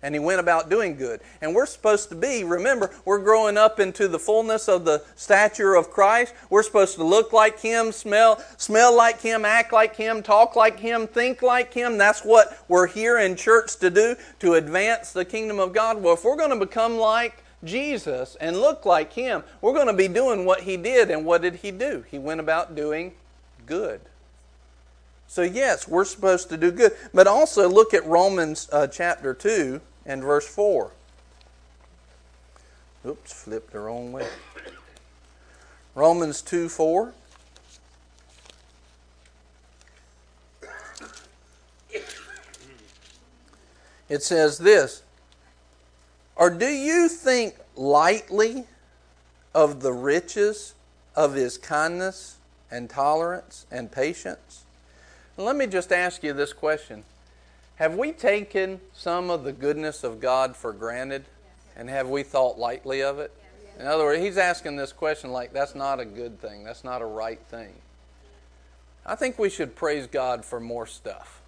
[0.01, 1.19] and he went about doing good.
[1.41, 5.75] And we're supposed to be, remember, we're growing up into the fullness of the stature
[5.75, 6.33] of Christ.
[6.49, 10.79] We're supposed to look like him, smell smell like him, act like him, talk like
[10.79, 11.97] him, think like him.
[11.97, 16.01] That's what we're here in church to do to advance the kingdom of God.
[16.01, 19.93] Well, if we're going to become like Jesus and look like him, we're going to
[19.93, 21.11] be doing what he did.
[21.11, 22.05] And what did he do?
[22.09, 23.13] He went about doing
[23.65, 24.01] good.
[25.30, 26.91] So, yes, we're supposed to do good.
[27.13, 30.91] But also look at Romans uh, chapter 2 and verse 4.
[33.05, 34.27] Oops, flipped the wrong way.
[35.93, 37.13] Romans 2 4.
[44.09, 45.03] it says this
[46.36, 48.65] Or do you think lightly
[49.53, 50.73] of the riches
[51.15, 52.38] of his kindness
[52.71, 54.65] and tolerance and patience?
[55.39, 57.03] Let me just ask you this question
[57.75, 61.25] Have we taken some of the goodness of God for granted?
[61.75, 63.31] And have we thought lightly of it?
[63.79, 67.01] In other words, he's asking this question like that's not a good thing, that's not
[67.01, 67.73] a right thing.
[69.05, 71.41] I think we should praise God for more stuff.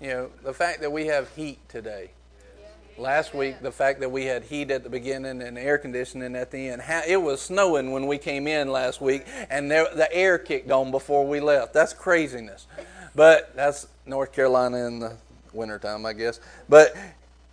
[0.00, 2.10] You know, the fact that we have heat today.
[2.98, 6.50] Last week, the fact that we had heat at the beginning and air conditioning at
[6.50, 6.82] the end.
[7.06, 11.24] It was snowing when we came in last week, and the air kicked on before
[11.24, 11.72] we left.
[11.72, 12.66] That's craziness.
[13.14, 15.16] But that's North Carolina in the
[15.52, 16.40] wintertime, I guess.
[16.68, 16.96] But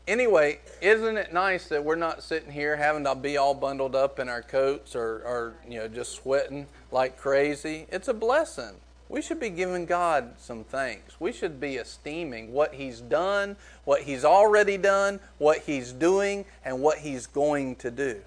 [0.07, 4.19] anyway, isn't it nice that we're not sitting here having to be all bundled up
[4.19, 7.85] in our coats or, or you know just sweating like crazy?
[7.91, 8.77] It's a blessing.
[9.07, 11.19] We should be giving God some thanks.
[11.19, 16.81] We should be esteeming what He's done, what He's already done, what He's doing, and
[16.81, 18.21] what He's going to do.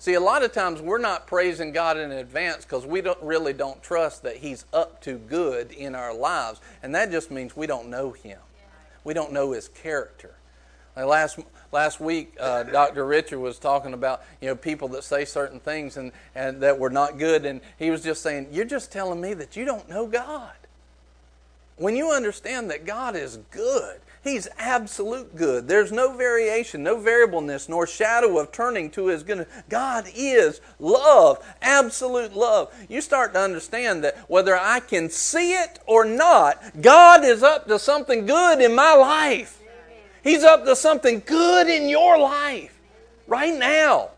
[0.00, 3.52] See, a lot of times we're not praising God in advance because we don't really
[3.52, 7.66] don't trust that He's up to good in our lives, and that just means we
[7.66, 8.38] don't know Him.
[9.04, 10.37] We don't know His character.
[11.04, 11.38] Last
[11.72, 13.06] last week, uh, Dr.
[13.06, 16.90] Richard was talking about you know people that say certain things and, and that were
[16.90, 20.06] not good, and he was just saying, "You're just telling me that you don't know
[20.06, 20.52] God."
[21.76, 25.68] When you understand that God is good, He's absolute good.
[25.68, 29.48] There's no variation, no variableness, nor shadow of turning to His goodness.
[29.68, 32.74] God is love, absolute love.
[32.88, 37.68] You start to understand that whether I can see it or not, God is up
[37.68, 39.57] to something good in my life.
[40.28, 42.78] He's up to something good in your life
[43.26, 44.10] right now.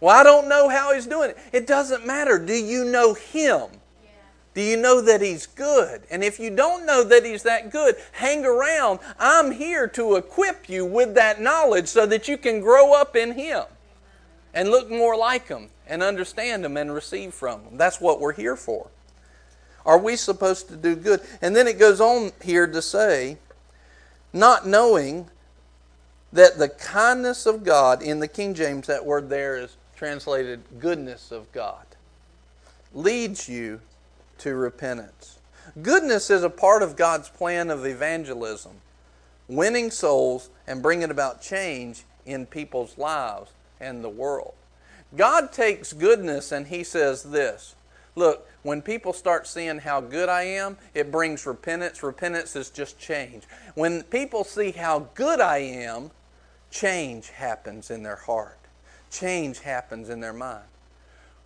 [0.00, 1.38] Well, I don't know how He's doing it.
[1.52, 2.38] It doesn't matter.
[2.38, 3.68] Do you know Him?
[4.54, 6.04] Do you know that He's good?
[6.10, 9.00] And if you don't know that He's that good, hang around.
[9.18, 13.32] I'm here to equip you with that knowledge so that you can grow up in
[13.32, 13.64] Him
[14.54, 17.76] and look more like Him and understand Him and receive from Him.
[17.76, 18.88] That's what we're here for.
[19.84, 21.20] Are we supposed to do good?
[21.42, 23.36] And then it goes on here to say,
[24.32, 25.28] not knowing
[26.32, 31.32] that the kindness of God, in the King James, that word there is translated goodness
[31.32, 31.86] of God,
[32.92, 33.80] leads you
[34.38, 35.38] to repentance.
[35.82, 38.72] Goodness is a part of God's plan of evangelism,
[39.48, 43.50] winning souls and bringing about change in people's lives
[43.80, 44.54] and the world.
[45.16, 47.74] God takes goodness and He says this
[48.14, 52.02] Look, when people start seeing how good I am, it brings repentance.
[52.02, 53.44] Repentance is just change.
[53.74, 56.10] When people see how good I am,
[56.70, 58.58] change happens in their heart,
[59.10, 60.64] change happens in their mind.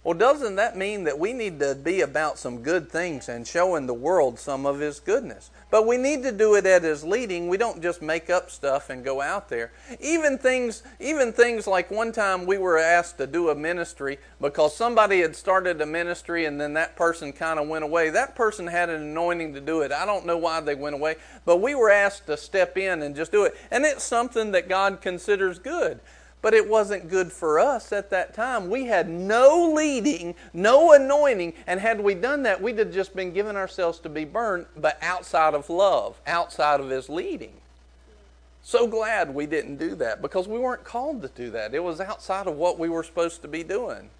[0.02, 3.86] Well, doesn't that mean that we need to be about some good things and showing
[3.86, 5.50] the world some of His goodness?
[5.70, 7.48] But we need to do it at His leading.
[7.48, 9.72] We don't just make up stuff and go out there.
[10.00, 14.76] Even things, even things like one time we were asked to do a ministry because
[14.76, 18.10] somebody had started a ministry and then that person kind of went away.
[18.10, 19.92] That person had an anointing to do it.
[19.92, 23.14] I don't know why they went away, but we were asked to step in and
[23.14, 23.54] just do it.
[23.70, 26.00] And it's something that God considers good.
[26.42, 28.70] But it wasn't good for us at that time.
[28.70, 33.32] We had no leading, no anointing, and had we done that, we'd have just been
[33.32, 37.52] giving ourselves to be burned, but outside of love, outside of His leading.
[38.62, 41.74] So glad we didn't do that because we weren't called to do that.
[41.74, 44.10] It was outside of what we were supposed to be doing.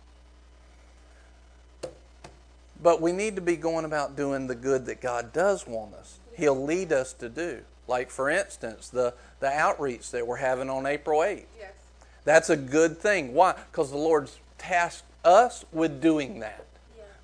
[2.83, 6.19] But we need to be going about doing the good that God does want us.
[6.35, 7.61] He'll lead us to do.
[7.87, 11.45] Like, for instance, the, the outreach that we're having on April 8th.
[11.59, 11.73] Yes.
[12.25, 13.35] That's a good thing.
[13.35, 13.55] Why?
[13.71, 16.65] Because the Lord's tasked us with doing that.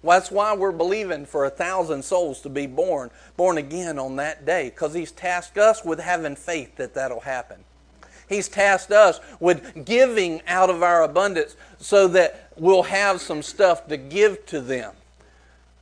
[0.03, 4.17] Well, that's why we're believing for a thousand souls to be born, born again on
[4.17, 7.65] that day, because He's tasked us with having faith that that'll happen.
[8.29, 13.89] He's tasked us with giving out of our abundance so that we'll have some stuff
[13.89, 14.95] to give to them,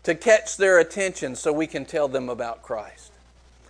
[0.03, 3.04] to catch their attention so we can tell them about Christ.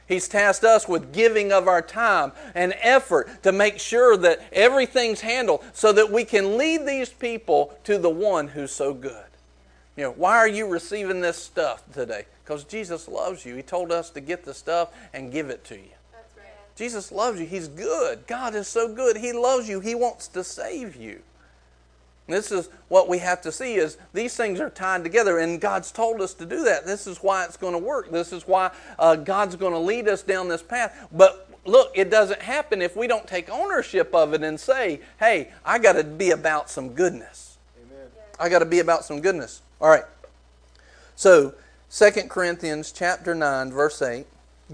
[0.06, 5.22] He's tasked us with giving of our time and effort to make sure that everything's
[5.22, 9.24] handled so that we can lead these people to the one who's so good.
[9.96, 12.26] You know, why are you receiving this stuff today?
[12.44, 13.54] Because Jesus loves you.
[13.54, 15.82] He told us to get the stuff and give it to you.
[16.12, 16.46] Right.
[16.76, 17.46] Jesus loves you.
[17.46, 18.26] He's good.
[18.26, 19.16] God is so good.
[19.16, 19.80] He loves you.
[19.80, 21.22] He wants to save you.
[22.26, 25.92] This is what we have to see is these things are tied together, and God's
[25.92, 26.86] told us to do that.
[26.86, 28.10] This is why it's going to work.
[28.10, 31.08] This is why uh, God's going to lead us down this path.
[31.12, 35.50] But look, it doesn't happen if we don't take ownership of it and say, "Hey,
[35.66, 37.58] I got to be about some goodness.
[37.82, 38.06] Amen.
[38.40, 40.04] I got to be about some goodness." All right.
[41.16, 41.54] So,
[41.90, 44.26] 2 Corinthians chapter 9 verse 8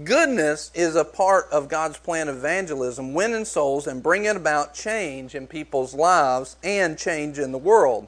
[0.05, 5.35] Goodness is a part of God's plan of evangelism, winning souls and bringing about change
[5.35, 8.07] in people's lives and change in the world.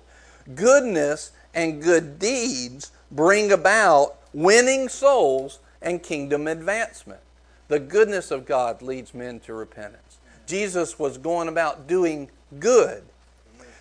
[0.56, 7.20] Goodness and good deeds bring about winning souls and kingdom advancement.
[7.68, 10.20] The goodness of God leads men to repentance.
[10.46, 12.30] Jesus was going about doing
[12.60, 13.04] good.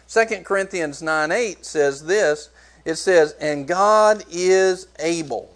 [0.08, 2.50] 2 Corinthians 9 8 says this
[2.84, 5.51] it says, And God is able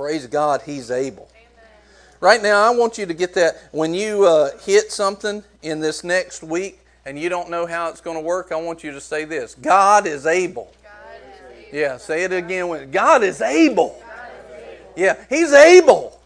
[0.00, 1.28] Praise God, He's able.
[1.32, 1.82] Amen.
[2.20, 3.58] Right now, I want you to get that.
[3.70, 8.00] When you uh, hit something in this next week and you don't know how it's
[8.00, 10.72] going to work, I want you to say this God is able.
[10.82, 10.92] God
[11.28, 11.78] is able.
[11.78, 12.90] Yeah, say it again.
[12.90, 14.00] God is able.
[14.00, 14.92] God is able.
[14.96, 16.18] Yeah, He's able.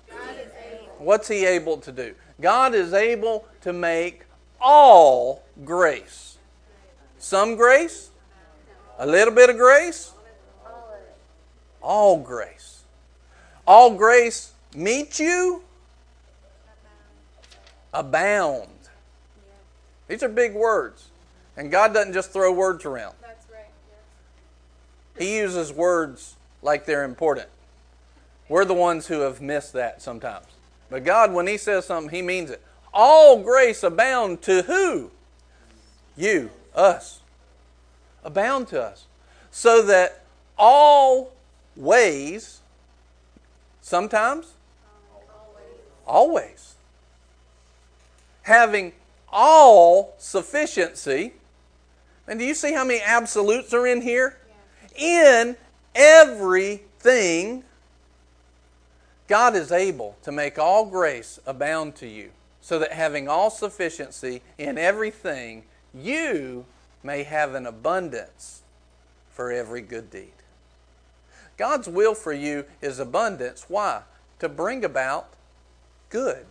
[0.99, 2.15] What's He able to do?
[2.41, 4.23] God is able to make
[4.61, 6.39] all grace.
[7.19, 8.11] Some grace?
[9.01, 10.13] A little bit of grace?
[11.83, 12.74] All grace
[13.67, 15.63] all grace meet you,
[17.93, 18.69] abound.
[20.09, 21.09] These are big words.
[21.57, 23.15] And God doesn't just throw words around.
[23.23, 23.71] That's right.
[25.19, 27.49] He uses words like they're important.
[28.49, 30.47] We're the ones who have missed that sometimes.
[30.91, 32.61] But God, when He says something, He means it.
[32.93, 35.11] All grace abound to who?
[36.17, 37.21] You, us.
[38.25, 39.07] Abound to us.
[39.51, 40.25] So that
[40.59, 41.33] all
[41.77, 42.61] ways
[43.85, 44.55] Sometimes?
[45.29, 45.67] Always.
[46.07, 46.75] Always.
[48.43, 48.95] Having
[49.31, 51.35] all sufficiency.
[52.27, 54.39] And do you see how many absolutes are in here?
[54.97, 55.43] Yeah.
[55.43, 55.57] In
[55.95, 57.63] everything,
[59.29, 62.31] God is able to make all grace abound to you,
[62.63, 66.65] so that having all sufficiency in everything, you
[67.03, 68.63] may have an abundance
[69.29, 70.33] for every good deed.
[71.57, 73.67] God's will for you is abundance.
[73.69, 74.03] Why?
[74.41, 75.29] To bring about
[76.11, 76.47] good.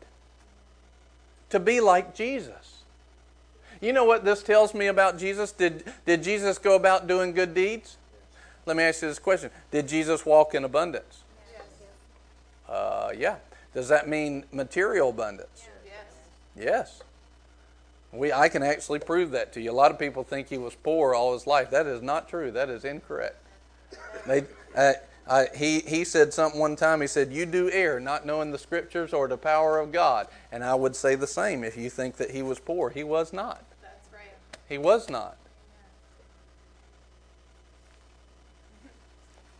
[1.49, 2.83] To be like Jesus.
[3.81, 5.51] You know what this tells me about Jesus?
[5.51, 7.97] Did, did Jesus go about doing good deeds?
[8.65, 11.23] Let me ask you this question Did Jesus walk in abundance?
[12.67, 13.35] Uh, yeah.
[13.73, 15.67] Does that mean material abundance?
[15.85, 16.03] Yes.
[16.55, 17.03] Yes.
[18.11, 19.71] We, I can actually prove that to you.
[19.71, 21.71] A lot of people think he was poor all his life.
[21.71, 22.51] That is not true.
[22.51, 23.35] That is incorrect.
[24.27, 24.43] They,
[24.75, 24.93] uh,
[25.25, 27.01] uh, he, he said something one time.
[27.01, 30.27] He said, You do err, not knowing the scriptures or the power of God.
[30.51, 32.89] And I would say the same if you think that he was poor.
[32.89, 33.63] He was not.
[33.81, 34.33] That's right.
[34.67, 35.37] He was not.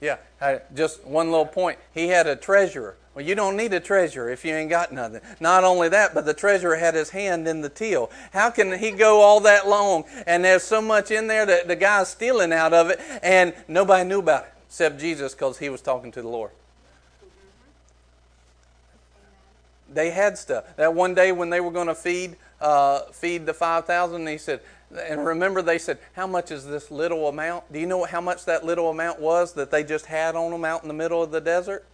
[0.02, 0.18] Yeah,
[0.76, 1.80] just one little point.
[1.94, 2.98] He had a treasurer.
[3.16, 5.22] Well, you don't need a treasurer if you ain't got nothing.
[5.40, 8.12] Not only that, but the treasurer had his hand in the till.
[8.34, 11.78] How can he go all that long and there's so much in there that the
[11.78, 14.53] guy's stealing out of it and nobody knew about it?
[14.74, 16.50] Except Jesus because he was talking to the Lord.
[19.94, 20.76] They had stuff.
[20.78, 24.40] That one day when they were going to feed uh, feed the five thousand, he
[24.40, 24.62] said,
[24.98, 28.46] and remember they said, "How much is this little amount?" Do you know how much
[28.46, 31.30] that little amount was that they just had on them out in the middle of
[31.30, 31.86] the desert?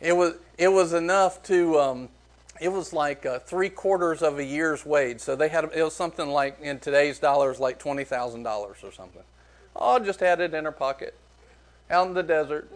[0.00, 1.78] It was it was enough to.
[1.78, 2.08] Um,
[2.58, 5.20] it was like uh, three quarters of a year's wage.
[5.20, 8.90] So they had it was something like in today's dollars, like twenty thousand dollars or
[8.90, 9.22] something.
[9.74, 11.14] Oh, just had it in her pocket
[11.90, 12.70] out in the desert.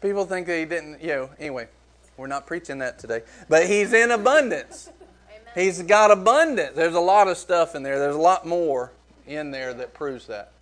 [0.00, 1.68] People think that he didn't, you know, anyway,
[2.16, 3.22] we're not preaching that today.
[3.48, 4.90] But he's in abundance.
[5.30, 5.52] Amen.
[5.54, 6.76] He's got abundance.
[6.76, 7.98] There's a lot of stuff in there.
[7.98, 8.92] There's a lot more
[9.26, 10.52] in there that proves that.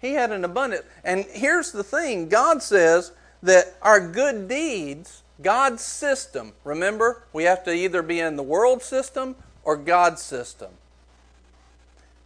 [0.00, 0.84] He had an abundance.
[1.02, 3.12] And here's the thing God says
[3.42, 8.82] that our good deeds, God's system, remember, we have to either be in the world
[8.82, 10.70] system or God's system.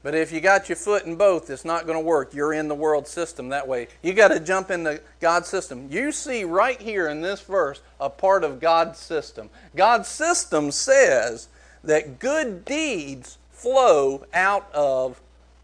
[0.09, 2.33] But if you got your foot in both, it's not going to work.
[2.33, 3.89] You're in the world system that way.
[4.01, 5.87] You got to jump into God's system.
[5.91, 9.51] You see right here in this verse a part of God's system.
[9.77, 11.49] God's system says
[11.85, 15.21] that good deeds flow out of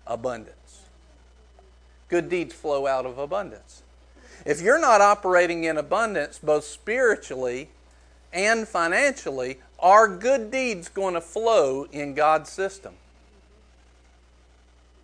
[0.07, 0.83] abundance.
[2.11, 3.83] Good deeds flow out of abundance.
[4.45, 7.71] If you're not operating in abundance, both spiritually
[8.31, 12.93] and financially, are good deeds going to flow in God's system?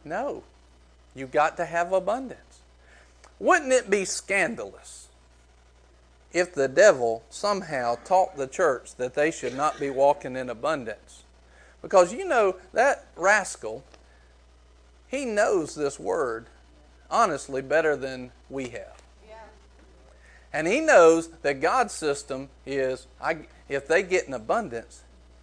[0.04, 0.42] No.
[1.14, 2.60] You've got to have abundance.
[3.38, 5.08] Wouldn't it be scandalous
[6.32, 11.22] if the devil somehow taught the church that they should not be walking in abundance?
[11.82, 13.82] Because you know, that rascal,
[15.08, 16.46] he knows this word
[17.10, 19.00] honestly better than we have.
[20.52, 25.02] And he knows that God's system is I, if they get in abundance,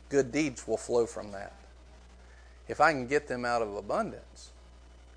[0.09, 1.53] good deeds will flow from that.
[2.67, 4.51] If I can get them out of abundance,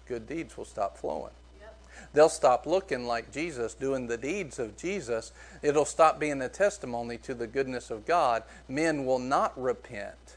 [0.07, 1.33] good deeds will stop flowing.
[1.61, 1.77] Yep.
[2.15, 5.33] they'll stop looking like Jesus, doing the deeds of Jesus.
[5.63, 8.43] It'll stop being a testimony to the goodness of God.
[8.69, 10.37] Men will not repent.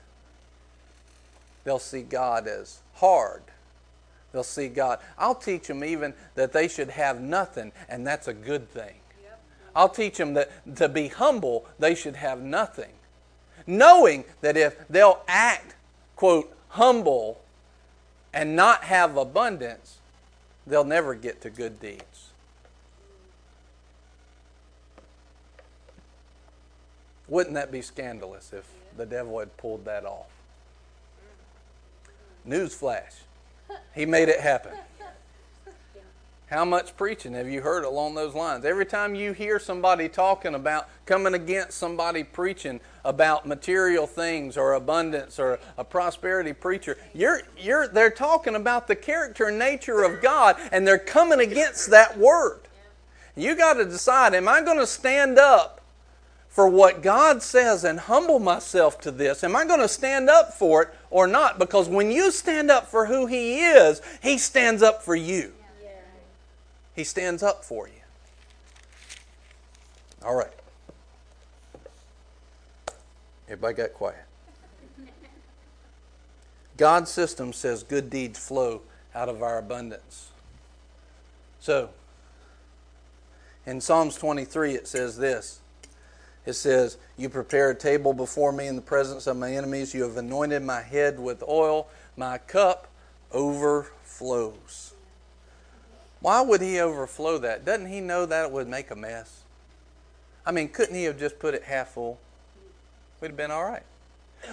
[1.64, 3.44] They'll see God as hard.
[4.32, 5.00] They'll see God.
[5.18, 8.96] I'll teach them even that they should have nothing, and that's a good thing.
[9.76, 12.92] I'll teach them that to be humble, they should have nothing.
[13.66, 15.76] Knowing that if they'll act,
[16.16, 17.40] quote, humble
[18.34, 20.00] and not have abundance,
[20.66, 22.32] they'll never get to good deeds.
[27.28, 28.66] Wouldn't that be scandalous if
[28.98, 30.30] the devil had pulled that off?
[32.48, 33.22] Newsflash.
[33.94, 34.74] He made it happen.
[36.54, 38.64] How much preaching have you heard along those lines?
[38.64, 44.74] Every time you hear somebody talking about coming against somebody preaching about material things or
[44.74, 50.22] abundance or a prosperity preacher, you're, you're, they're talking about the character and nature of
[50.22, 52.60] God and they're coming against that word.
[53.36, 55.82] You got to decide am I going to stand up
[56.50, 59.44] for what God says and humble myself to this?
[59.44, 61.58] Am I going to stand up for it or not?
[61.58, 65.52] Because when you stand up for who He is, He stands up for you.
[66.96, 67.94] He stands up for you.
[70.24, 70.54] All right.
[73.48, 74.26] Everybody got quiet.
[76.78, 78.82] God's system says good deeds flow
[79.14, 80.30] out of our abundance.
[81.60, 81.90] So,
[83.66, 85.62] in Psalms 23, it says this
[86.46, 89.94] it says, You prepare a table before me in the presence of my enemies.
[89.94, 91.88] You have anointed my head with oil.
[92.18, 92.88] My cup
[93.32, 94.93] overflows.
[96.24, 97.66] Why would he overflow that?
[97.66, 99.42] Doesn't he know that it would make a mess?
[100.46, 102.18] I mean, couldn't he have just put it half full?
[103.20, 103.84] We'd have been all right.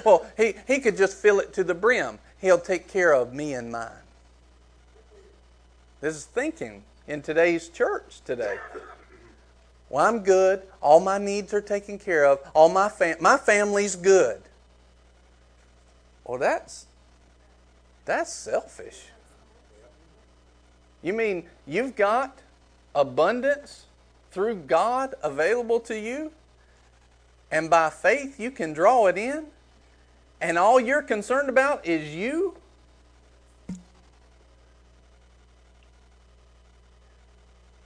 [0.05, 2.19] Well, he, he could just fill it to the brim.
[2.41, 3.91] He'll take care of me and mine.
[6.01, 8.59] This is thinking in today's church today.
[9.91, 10.63] Well, I'm good.
[10.81, 12.41] All my needs are taken care of.
[12.53, 14.43] All my fam- my family's good.
[16.25, 16.87] Well, that's
[18.07, 19.10] that's selfish.
[21.03, 22.39] You mean you've got
[22.95, 23.87] abundance
[24.31, 26.33] through God available to you?
[27.51, 29.47] And by faith you can draw it in?
[30.41, 32.57] And all you're concerned about is you?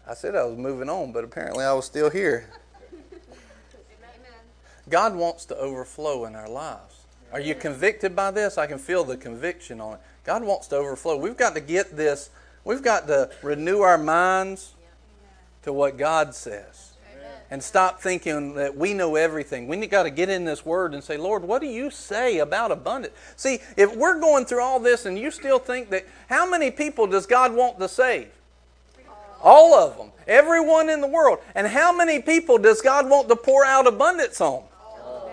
[0.06, 2.50] I said I was moving on, but apparently I was still here.
[4.88, 7.06] God wants to overflow in our lives.
[7.32, 8.58] Are you convicted by this?
[8.58, 10.00] I can feel the conviction on it.
[10.24, 11.16] God wants to overflow.
[11.16, 12.30] We've got to get this,
[12.64, 14.74] we've got to renew our minds
[15.62, 16.90] to what God says.
[17.50, 19.68] And stop thinking that we know everything.
[19.68, 22.72] We've got to get in this word and say, Lord, what do you say about
[22.72, 23.14] abundance?
[23.36, 27.06] See, if we're going through all this and you still think that, how many people
[27.06, 28.28] does God want to save?
[29.40, 30.10] All of them.
[30.26, 31.38] Everyone in the world.
[31.54, 34.64] And how many people does God want to pour out abundance on?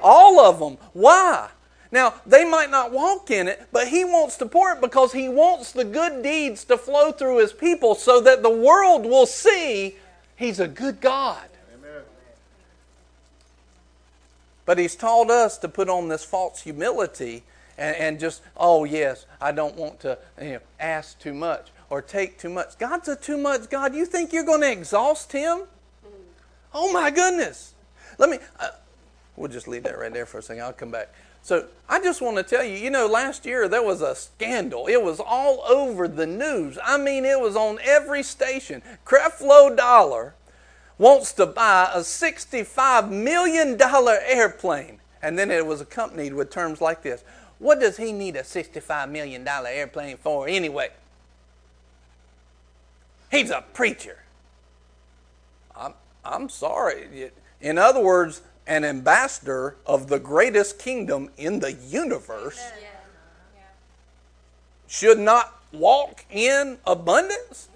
[0.04, 0.78] All of them.
[0.94, 1.50] Why?
[1.92, 5.28] Now, they might not walk in it, but He wants to pour it because He
[5.28, 9.96] wants the good deeds to flow through His people so that the world will see
[10.38, 11.50] He's a good God.
[11.78, 12.04] Amen.
[14.66, 17.44] But He's taught us to put on this false humility
[17.78, 22.02] and, and just, oh, yes, I don't want to you know, ask too much or
[22.02, 22.78] take too much.
[22.78, 23.94] God's a too much God.
[23.94, 25.64] You think you're going to exhaust Him?
[26.74, 27.74] Oh my goodness.
[28.18, 28.70] Let me, uh,
[29.36, 30.64] we'll just leave that right there for a second.
[30.64, 31.14] I'll come back.
[31.44, 34.88] So I just want to tell you, you know, last year there was a scandal.
[34.88, 36.78] It was all over the news.
[36.84, 38.82] I mean, it was on every station.
[39.06, 40.36] Creflo Dollar
[40.98, 45.00] wants to buy a $65 million airplane.
[45.22, 47.24] And then it was accompanied with terms like this
[47.60, 50.90] What does he need a $65 million airplane for anyway?
[53.32, 54.20] He's a preacher.
[55.76, 57.32] I'm, I'm sorry.
[57.62, 58.42] In other words,
[58.72, 62.58] an ambassador of the greatest kingdom in the universe
[64.88, 67.68] should not walk in abundance?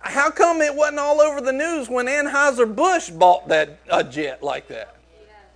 [0.00, 4.68] How come it wasn't all over the news when Anheuser-Busch bought that a jet like
[4.68, 4.94] that?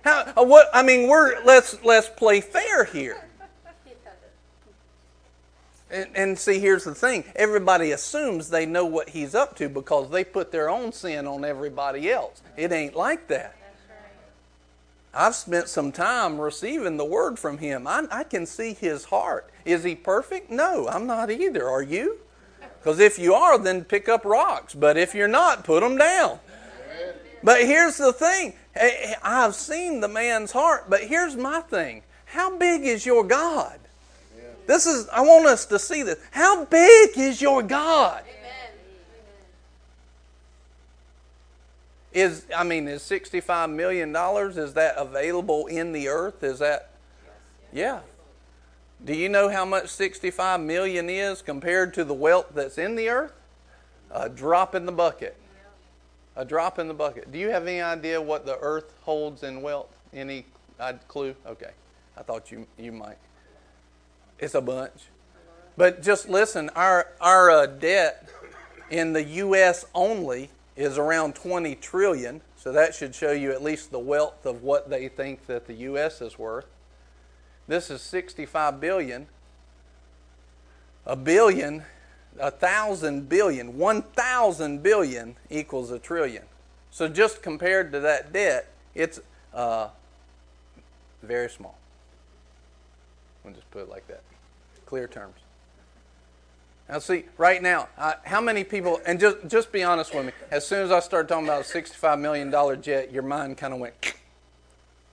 [0.01, 3.23] How, uh, what, I mean, we're, let's, let's play fair here.
[5.93, 10.09] And, and, see, here's the thing everybody assumes they know what he's up to because
[10.09, 12.41] they put their own sin on everybody else.
[12.57, 13.55] It ain't like that.
[15.13, 17.85] I've spent some time receiving the word from him.
[17.85, 19.51] I, I can see his heart.
[19.65, 20.49] Is he perfect?
[20.49, 21.69] No, I'm not either.
[21.69, 22.17] Are you?
[22.79, 24.73] Because if you are, then pick up rocks.
[24.73, 26.39] But if you're not, put them down.
[27.43, 32.01] But here's the thing eh, eh, I've seen the man's heart, but here's my thing.
[32.25, 33.77] How big is your God?
[34.65, 36.19] This is, I want us to see this.
[36.31, 38.23] How big is your God?
[42.13, 46.43] Is, I mean, is $65 million, is that available in the earth?
[46.43, 46.91] Is that,
[47.73, 48.01] yeah.
[49.03, 53.09] Do you know how much 65 million is compared to the wealth that's in the
[53.09, 53.33] earth?
[54.11, 55.35] A drop in the bucket.
[56.35, 57.31] A drop in the bucket.
[57.31, 59.89] Do you have any idea what the earth holds in wealth?
[60.13, 60.45] Any
[60.79, 61.35] uh, clue?
[61.47, 61.71] Okay.
[62.15, 63.17] I thought you, you might.
[64.43, 65.05] It's a bunch.
[65.77, 68.27] But just listen, our our uh, debt
[68.89, 69.85] in the U.S.
[69.95, 72.41] only is around 20 trillion.
[72.57, 75.73] So that should show you at least the wealth of what they think that the
[75.75, 76.21] U.S.
[76.21, 76.65] is worth.
[77.69, 79.27] This is 65 billion.
[81.05, 81.83] A billion,
[82.37, 86.43] a thousand billion, 1,000 billion equals a trillion.
[86.91, 89.21] So just compared to that debt, it's
[89.53, 89.87] uh,
[91.21, 91.77] very small.
[93.45, 94.21] I'll just put it like that.
[94.93, 95.39] Clear terms.
[96.87, 97.87] Now, see, right now,
[98.25, 101.27] how many people, and just, just be honest with me, as soon as I started
[101.27, 103.95] talking about a $65 million jet, your mind kind of went,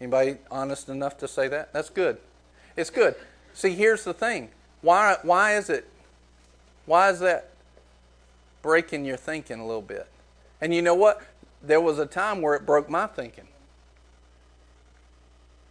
[0.02, 1.72] anybody honest enough to say that?
[1.72, 2.18] That's good.
[2.76, 3.14] It's good.
[3.54, 4.50] See, here's the thing.
[4.82, 5.88] Why, why is it,
[6.84, 7.48] why is that
[8.60, 10.08] breaking your thinking a little bit?
[10.60, 11.22] And you know what?
[11.62, 13.48] There was a time where it broke my thinking.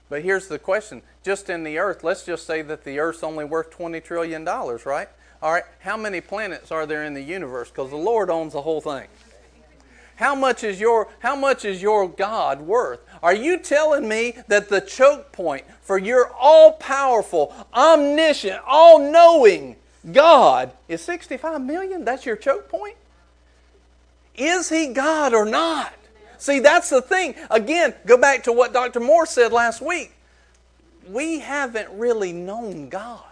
[0.09, 3.45] But here's the question just in the earth, let's just say that the earth's only
[3.45, 5.07] worth $20 trillion, right?
[5.41, 7.69] All right, how many planets are there in the universe?
[7.69, 9.07] Because the Lord owns the whole thing.
[10.17, 12.99] How much is your how much is your God worth?
[13.23, 19.77] Are you telling me that the choke point for your all-powerful, omniscient, all-knowing
[20.11, 22.03] God is 65 million?
[22.03, 22.97] That's your choke point?
[24.35, 25.93] Is he God or not?
[26.39, 27.35] See, that's the thing.
[27.51, 29.01] Again, go back to what Dr.
[29.01, 30.13] Moore said last week.
[31.07, 33.23] We haven't really known God.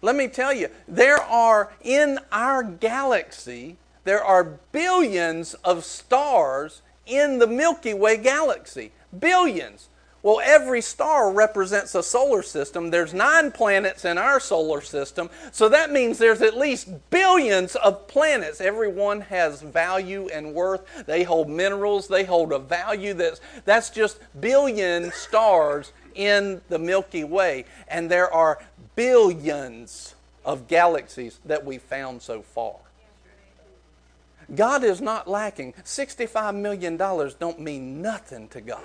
[0.00, 7.38] Let me tell you, there are in our galaxy, there are billions of stars in
[7.38, 8.92] the Milky Way galaxy.
[9.16, 9.89] Billions.
[10.22, 12.90] Well, every star represents a solar system.
[12.90, 18.06] There's nine planets in our solar system, so that means there's at least billions of
[18.06, 18.60] planets.
[18.60, 21.06] Every one has value and worth.
[21.06, 27.24] They hold minerals, they hold a value that's that's just billion stars in the Milky
[27.24, 27.64] Way.
[27.88, 28.58] And there are
[28.96, 30.14] billions
[30.44, 32.76] of galaxies that we've found so far.
[34.54, 35.72] God is not lacking.
[35.84, 38.82] $65 million don't mean nothing to God.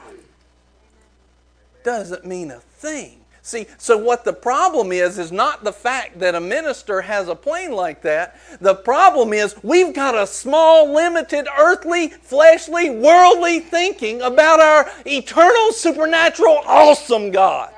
[1.86, 3.21] Doesn't mean a thing.
[3.43, 7.36] See, so what the problem is, is not the fact that a minister has a
[7.36, 8.39] plane like that.
[8.59, 15.71] The problem is we've got a small, limited, earthly, fleshly, worldly thinking about our eternal,
[15.73, 17.71] supernatural, awesome God.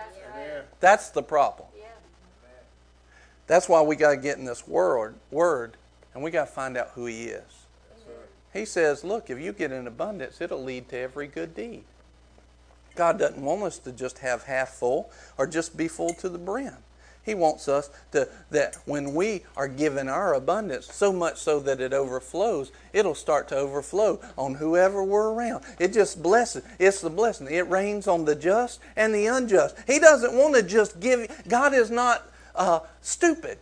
[0.79, 1.67] That's the problem.
[3.45, 5.75] That's why we got to get in this word, word
[6.13, 7.65] and we got to find out who He is.
[8.53, 11.83] He says, look, if you get in abundance, it'll lead to every good deed.
[12.97, 16.37] God doesn't want us to just have half full or just be full to the
[16.37, 16.73] brim.
[17.27, 21.81] He wants us to that when we are given our abundance, so much so that
[21.81, 25.65] it overflows, it'll start to overflow on whoever we're around.
[25.77, 26.63] It just blesses.
[26.79, 27.47] It's the blessing.
[27.51, 29.75] It rains on the just and the unjust.
[29.85, 31.29] He doesn't want to just give.
[31.49, 32.25] God is not
[32.55, 33.59] uh, stupid.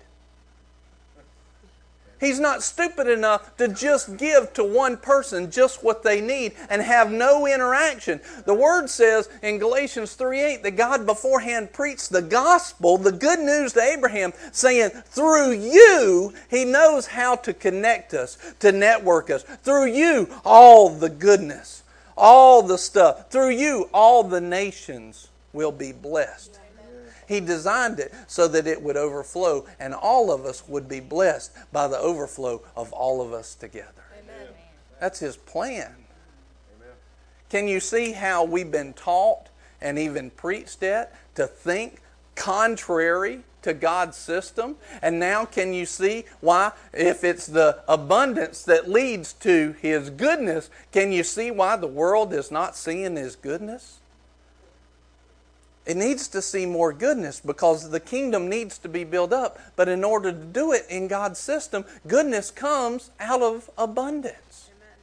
[2.20, 6.82] He's not stupid enough to just give to one person just what they need and
[6.82, 8.22] have no interaction.
[8.46, 13.74] The word says in Galatians 3:8 that God beforehand preached the gospel, the good news
[13.74, 19.44] to Abraham, saying, through you, he knows how to connect us, to network us.
[19.44, 21.84] Through you, all the goodness,
[22.18, 23.30] all the stuff.
[23.30, 26.60] Through you, all the nations will be blessed.
[27.28, 31.52] He designed it so that it would overflow and all of us would be blessed
[31.72, 34.04] by the overflow of all of us together.
[34.24, 34.48] Amen.
[35.00, 35.96] That's His plan.
[36.76, 36.94] Amen.
[37.50, 39.50] Can you see how we've been taught
[39.82, 42.02] and even preached it to think
[42.36, 44.78] contrary to God's system?
[45.02, 50.70] And now can you see why, if it's the abundance that leads to His goodness,
[50.92, 54.00] can you see why the world is not seeing His goodness?
[55.86, 59.60] It needs to see more goodness because the kingdom needs to be built up.
[59.76, 64.72] But in order to do it in God's system, goodness comes out of abundance.
[64.76, 64.98] Amen.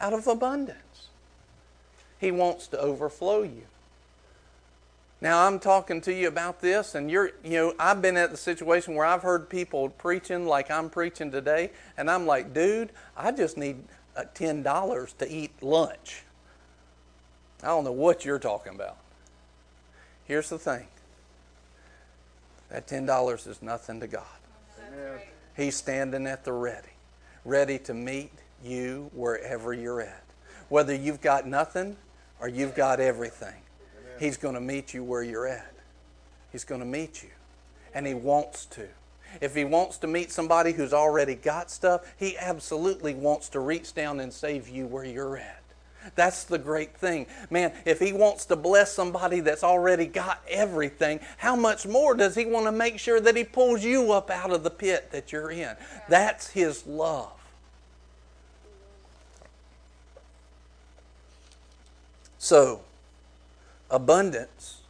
[0.00, 1.08] Out of abundance.
[2.18, 3.62] He wants to overflow you.
[5.20, 8.36] Now I'm talking to you about this, and you're, you know, I've been at the
[8.36, 13.32] situation where I've heard people preaching like I'm preaching today, and I'm like, dude, I
[13.32, 13.82] just need
[14.16, 16.22] uh, ten dollars to eat lunch.
[17.64, 18.96] I don't know what you're talking about.
[20.28, 20.86] Here's the thing
[22.68, 24.24] that $10 is nothing to God.
[25.56, 26.88] He's standing at the ready,
[27.46, 28.30] ready to meet
[28.62, 30.22] you wherever you're at,
[30.68, 31.96] whether you've got nothing
[32.40, 33.54] or you've got everything.
[34.20, 35.74] He's going to meet you where you're at.
[36.52, 37.30] He's going to meet you.
[37.94, 38.86] And He wants to.
[39.40, 43.94] If He wants to meet somebody who's already got stuff, He absolutely wants to reach
[43.94, 45.62] down and save you where you're at.
[46.14, 47.26] That's the great thing.
[47.50, 52.34] Man, if He wants to bless somebody that's already got everything, how much more does
[52.34, 55.32] He want to make sure that He pulls you up out of the pit that
[55.32, 55.76] you're in?
[56.08, 57.32] That's His love.
[62.38, 62.82] So,
[63.90, 64.80] abundance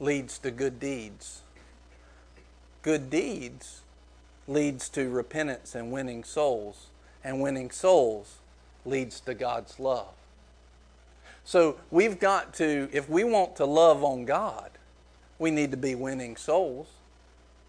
[0.00, 1.42] leads to good deeds.
[2.82, 3.82] Good deeds
[4.48, 6.88] leads to repentance and winning souls,
[7.22, 8.38] and winning souls
[8.84, 10.12] leads to God's love.
[11.44, 14.70] So we've got to, if we want to love on God,
[15.38, 16.86] we need to be winning souls.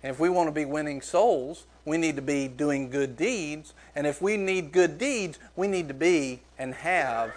[0.04, 3.74] And if we want to be winning souls, we need to be doing good deeds.
[3.96, 7.32] And if we need good deeds, we need to be and have,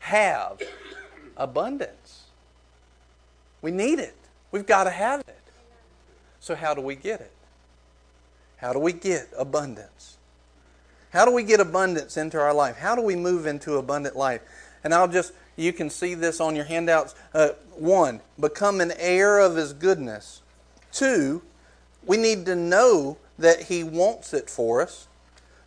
[0.00, 0.60] have
[1.36, 2.24] abundance.
[3.62, 4.16] We need it.
[4.52, 5.36] We've got to have it.
[6.40, 7.32] So, how do we get it?
[8.56, 10.16] How do we get abundance?
[11.12, 12.76] How do we get abundance into our life?
[12.76, 14.42] How do we move into abundant life?
[14.84, 17.14] And I'll just, you can see this on your handouts.
[17.34, 20.42] Uh, one, become an heir of His goodness.
[20.92, 21.42] Two,
[22.04, 25.08] we need to know that He wants it for us.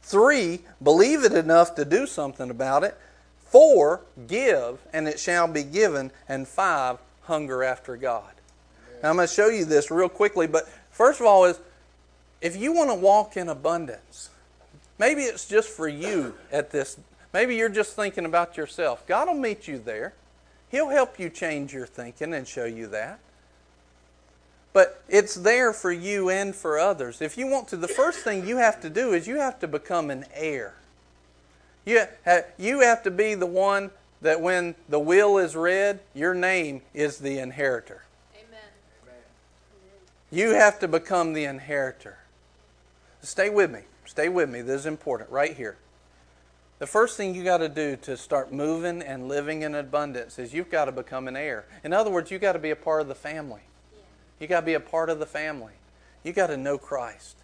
[0.01, 2.97] Three, believe it enough to do something about it.
[3.37, 6.11] Four, give and it shall be given.
[6.27, 8.31] And five, hunger after God.
[9.01, 11.59] Now I'm going to show you this real quickly, but first of all is
[12.41, 14.29] if you want to walk in abundance,
[14.97, 16.97] maybe it's just for you at this
[17.33, 19.05] maybe you're just thinking about yourself.
[19.07, 20.13] God will meet you there.
[20.69, 23.19] He'll help you change your thinking and show you that.
[24.73, 27.21] But it's there for you and for others.
[27.21, 29.67] If you want to, the first thing you have to do is you have to
[29.67, 30.73] become an heir.
[31.85, 32.05] You,
[32.57, 33.91] you have to be the one
[34.21, 38.03] that when the will is read, your name is the inheritor.
[38.35, 39.15] Amen.
[40.31, 42.17] You have to become the inheritor.
[43.21, 43.81] Stay with me.
[44.05, 44.61] Stay with me.
[44.61, 45.77] This is important right here.
[46.79, 50.53] The first thing you got to do to start moving and living in abundance is
[50.53, 51.65] you've got to become an heir.
[51.83, 53.61] In other words, you've got to be a part of the family.
[54.39, 55.73] You got to be a part of the family.
[56.23, 57.37] You got to know Christ.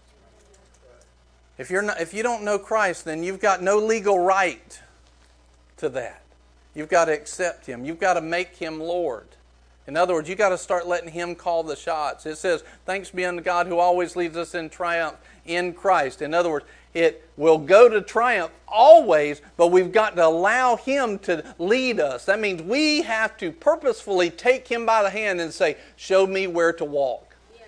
[1.58, 4.82] If you're not, if you don't know Christ, then you've got no legal right
[5.78, 6.22] to that.
[6.74, 7.86] You've got to accept Him.
[7.86, 9.28] You've got to make Him Lord.
[9.88, 12.26] In other words, you've got to start letting Him call the shots.
[12.26, 15.16] It says, Thanks be unto God who always leads us in triumph
[15.50, 16.22] in Christ.
[16.22, 21.20] In other words, it will go to triumph always, but we've got to allow Him
[21.20, 22.26] to lead us.
[22.26, 26.48] That means we have to purposefully take Him by the hand and say, Show me
[26.48, 27.36] where to walk.
[27.54, 27.62] Yeah.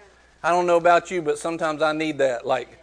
[0.44, 2.48] I don't know about you, but sometimes I need that.
[2.48, 2.80] Like,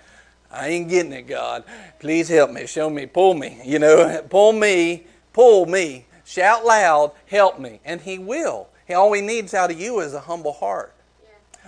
[0.50, 1.64] I ain't getting it, God.
[1.98, 3.60] Please help me, show me, pull me.
[3.64, 6.06] You know, pull me, pull me.
[6.24, 7.80] Shout loud, help me.
[7.84, 8.68] And He will.
[8.90, 10.94] All He needs out of you is a humble heart.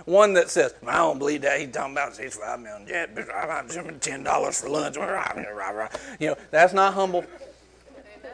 [0.05, 1.59] One that says, I don't believe that.
[1.59, 3.15] He's talking about six five million jet,
[4.01, 4.95] ten dollars for lunch.
[6.19, 7.25] You know, that's not humble.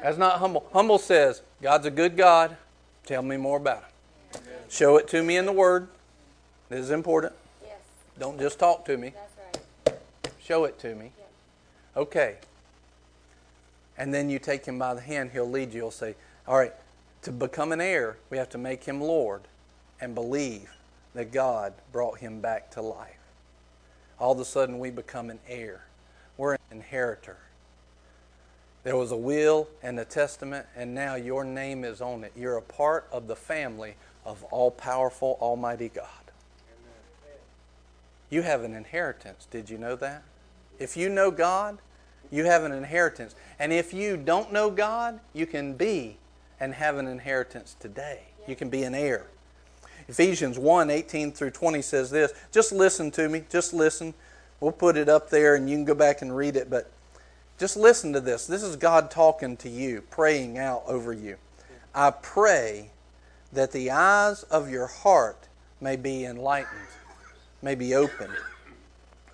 [0.02, 0.68] That's not humble.
[0.74, 2.56] Humble says, God's a good God.
[3.06, 3.84] Tell me more about
[4.34, 4.42] him.
[4.70, 5.88] Show it to me in the Word.
[6.70, 7.34] This is important.
[7.64, 7.78] Yes.
[8.20, 9.14] Don't just talk to me.
[10.42, 11.12] Show it to me.
[11.96, 12.36] Okay.
[13.98, 15.82] And then you take him by the hand, he'll lead you.
[15.82, 16.16] He'll say,
[16.48, 16.74] All right,
[17.24, 19.42] to become an heir, we have to make him Lord
[20.00, 20.72] and believe
[21.18, 23.18] that God brought him back to life.
[24.20, 25.84] All of a sudden, we become an heir.
[26.38, 27.38] We're an inheritor.
[28.84, 32.34] There was a will and a testament, and now your name is on it.
[32.36, 33.96] You're a part of the family
[34.26, 36.06] of all powerful, Almighty God.
[38.30, 39.48] You have an inheritance.
[39.50, 40.22] Did you know that?
[40.78, 41.80] If you know God,
[42.30, 43.34] you have an inheritance.
[43.58, 46.18] And if you don't know God, you can be
[46.60, 48.20] and have an inheritance today.
[48.48, 49.26] You can be an heir.
[50.08, 52.34] Ephesians 1 18 through 20 says this.
[52.52, 53.44] Just listen to me.
[53.50, 54.14] Just listen.
[54.60, 56.70] We'll put it up there and you can go back and read it.
[56.70, 56.92] But
[57.58, 58.48] just listen to this.
[58.48, 61.38] This is God talking to you, praying out over you.
[61.94, 62.92] I pray
[63.52, 65.48] that the eyes of your heart
[65.82, 66.88] may be enlightened,
[67.62, 68.34] may be opened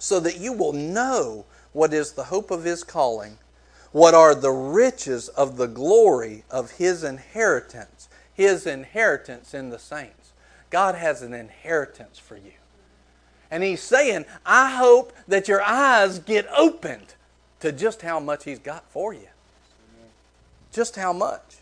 [0.04, 3.38] so that you will know what is the hope of his calling,
[3.92, 10.23] what are the riches of the glory of his inheritance, his inheritance in the saints.
[10.74, 12.52] God has an inheritance for you.
[13.52, 17.14] And he's saying, I hope that your eyes get opened
[17.60, 19.28] to just how much he's got for you.
[20.72, 21.58] Just how much.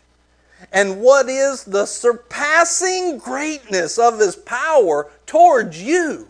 [0.72, 6.26] And what is the surpassing greatness of his power towards you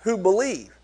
[0.00, 0.76] who believe?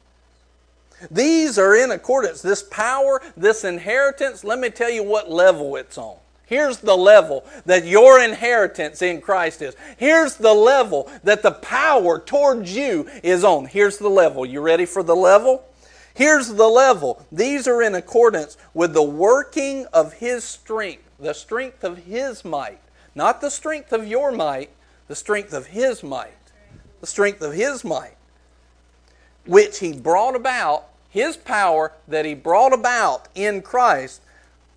[1.10, 2.40] These are in accordance.
[2.40, 6.16] This power, this inheritance, let me tell you what level it's on.
[6.52, 9.74] Here's the level that your inheritance in Christ is.
[9.96, 13.64] Here's the level that the power towards you is on.
[13.64, 14.44] Here's the level.
[14.44, 15.64] You ready for the level?
[16.12, 17.24] Here's the level.
[17.32, 22.80] These are in accordance with the working of His strength, the strength of His might.
[23.14, 24.68] Not the strength of your might,
[25.08, 26.52] the strength of His might.
[27.00, 28.18] The strength of His might.
[29.46, 34.20] Which He brought about, His power that He brought about in Christ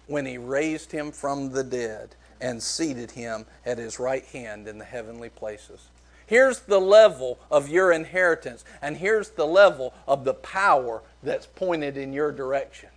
[0.08, 4.78] when he raised him from the dead and seated him at his right hand in
[4.78, 5.88] the heavenly places.
[6.28, 11.98] Here's the level of your inheritance, and here's the level of the power that's pointed
[11.98, 12.90] in your direction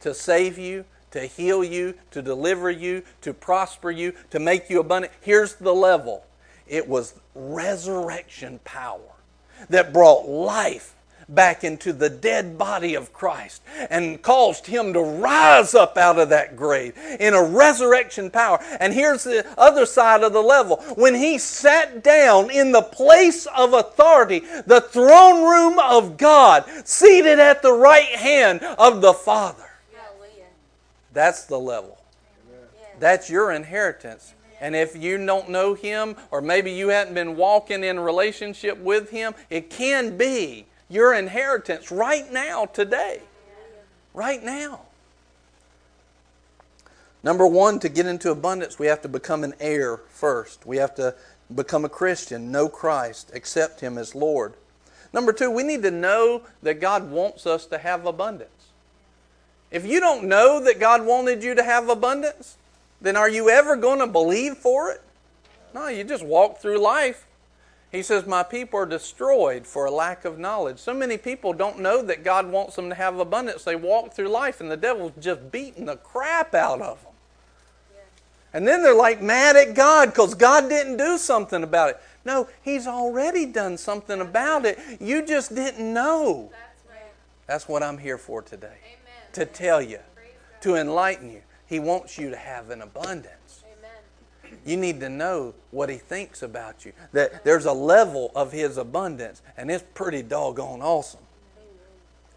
[0.00, 4.80] to save you, to heal you, to deliver you, to prosper you, to make you
[4.80, 5.12] abundant.
[5.20, 6.24] Here's the level
[6.66, 9.00] it was resurrection power
[9.70, 10.94] that brought life
[11.28, 16.30] back into the dead body of Christ and caused him to rise up out of
[16.30, 18.58] that grave in a resurrection power.
[18.80, 20.76] And here's the other side of the level.
[20.96, 27.38] When he sat down in the place of authority, the throne room of God, seated
[27.38, 29.64] at the right hand of the Father.
[31.12, 31.98] That's the level.
[33.00, 34.34] That's your inheritance.
[34.60, 39.10] And if you don't know Him, or maybe you haven't been walking in relationship with
[39.10, 43.22] Him, it can be your inheritance right now, today.
[44.14, 44.80] Right now.
[47.22, 50.64] Number one, to get into abundance, we have to become an heir first.
[50.64, 51.14] We have to
[51.54, 54.54] become a Christian, know Christ, accept Him as Lord.
[55.12, 58.50] Number two, we need to know that God wants us to have abundance.
[59.70, 62.56] If you don't know that God wanted you to have abundance,
[63.00, 65.02] then are you ever going to believe for it?
[65.74, 67.27] No, you just walk through life
[67.90, 70.78] he says, My people are destroyed for a lack of knowledge.
[70.78, 73.64] So many people don't know that God wants them to have abundance.
[73.64, 77.12] They walk through life and the devil's just beating the crap out of them.
[78.52, 82.00] And then they're like mad at God because God didn't do something about it.
[82.24, 84.78] No, He's already done something about it.
[85.00, 86.50] You just didn't know.
[87.46, 88.78] That's what I'm here for today.
[89.32, 89.98] To tell you,
[90.62, 91.42] to enlighten you.
[91.66, 93.37] He wants you to have an abundance.
[94.64, 96.92] You need to know what He thinks about you.
[97.12, 101.20] That there's a level of His abundance, and it's pretty doggone awesome.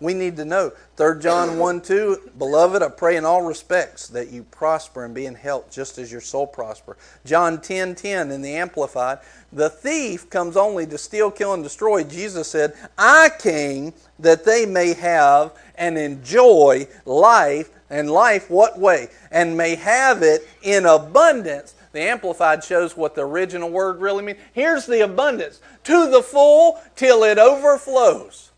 [0.01, 0.71] We need to know.
[0.97, 5.27] 3 John 1 2, Beloved, I pray in all respects that you prosper and be
[5.27, 6.97] in health just as your soul prosper.
[7.23, 9.19] John 10 10 in the Amplified,
[9.53, 12.03] the thief comes only to steal, kill, and destroy.
[12.03, 19.09] Jesus said, I came that they may have and enjoy life, and life what way?
[19.29, 24.39] And may have it in abundance the Amplified shows what the original word really means.
[24.53, 28.51] Here's the abundance to the full till it overflows.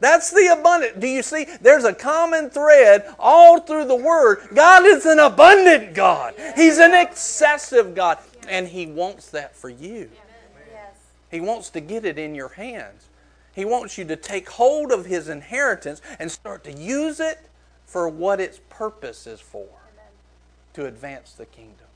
[0.00, 0.98] That's the abundant.
[0.98, 1.46] Do you see?
[1.60, 4.48] There's a common thread all through the Word.
[4.54, 10.10] God is an abundant God, He's an excessive God, and He wants that for you.
[11.30, 13.08] He wants to get it in your hands.
[13.52, 17.38] He wants you to take hold of His inheritance and start to use it
[17.84, 19.68] for what its purpose is for
[20.72, 21.89] to advance the kingdom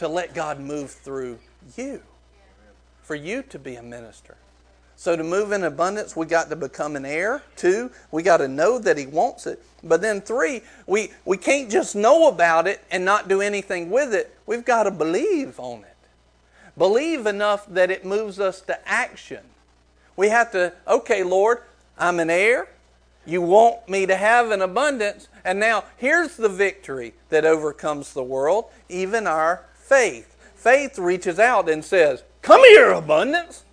[0.00, 1.38] to let God move through
[1.76, 2.00] you,
[3.02, 4.34] for you to be a minister.
[4.96, 7.42] So, to move in abundance, we got to become an heir.
[7.54, 9.62] Two, we got to know that He wants it.
[9.84, 14.14] But then, three, we, we can't just know about it and not do anything with
[14.14, 14.34] it.
[14.46, 15.96] We've got to believe on it.
[16.78, 19.40] Believe enough that it moves us to action.
[20.16, 21.58] We have to, okay, Lord,
[21.98, 22.68] I'm an heir.
[23.26, 25.28] You want me to have an abundance.
[25.44, 30.36] And now, here's the victory that overcomes the world, even our faith.
[30.54, 33.64] Faith reaches out and says, Come here, abundance.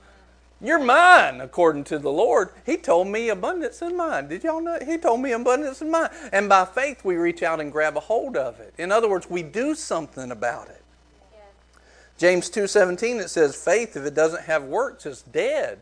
[0.60, 2.50] You're mine, according to the Lord.
[2.66, 4.28] He told me abundance in mine.
[4.28, 4.80] Did y'all know?
[4.84, 6.10] He told me abundance in mine.
[6.34, 8.74] And by faith, we reach out and grab a hold of it.
[8.80, 10.84] In other words, we do something about it.
[12.18, 15.80] James 2.17, it says, faith, if it doesn't have works, is dead.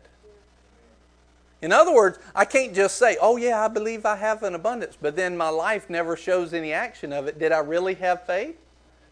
[1.62, 4.98] In other words, I can't just say, oh, yeah, I believe I have an abundance,
[5.00, 7.38] but then my life never shows any action of it.
[7.38, 8.58] Did I really have faith?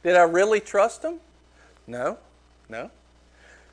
[0.04, 1.18] Did I really trust him?
[1.86, 2.18] No,
[2.68, 2.90] no.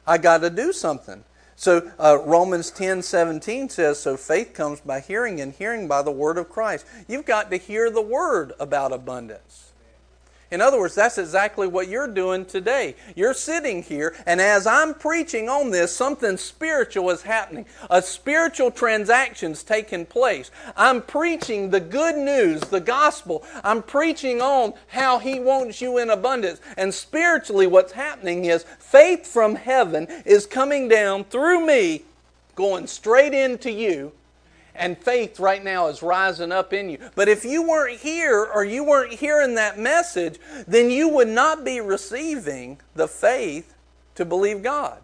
[0.07, 1.23] I got to do something.
[1.55, 6.11] So uh, Romans 10 17 says, So faith comes by hearing, and hearing by the
[6.11, 6.88] word of Christ.
[7.07, 9.70] You've got to hear the word about abundance.
[10.52, 12.95] In other words, that's exactly what you're doing today.
[13.16, 17.66] You're sitting here, and as I'm preaching on this, something spiritual is happening.
[17.89, 20.52] A spiritual transaction's taking place.
[20.76, 23.45] I'm preaching the good news, the gospel.
[23.64, 26.60] I'm preaching on how He wants you in abundance.
[26.76, 32.04] And spiritually, what's happening is faith from heaven is coming down through me,
[32.56, 34.12] going straight into you,
[34.82, 36.97] and faith right now is rising up in you.
[37.13, 41.63] But if you weren't here or you weren't hearing that message, then you would not
[41.63, 43.75] be receiving the faith
[44.15, 44.97] to believe God.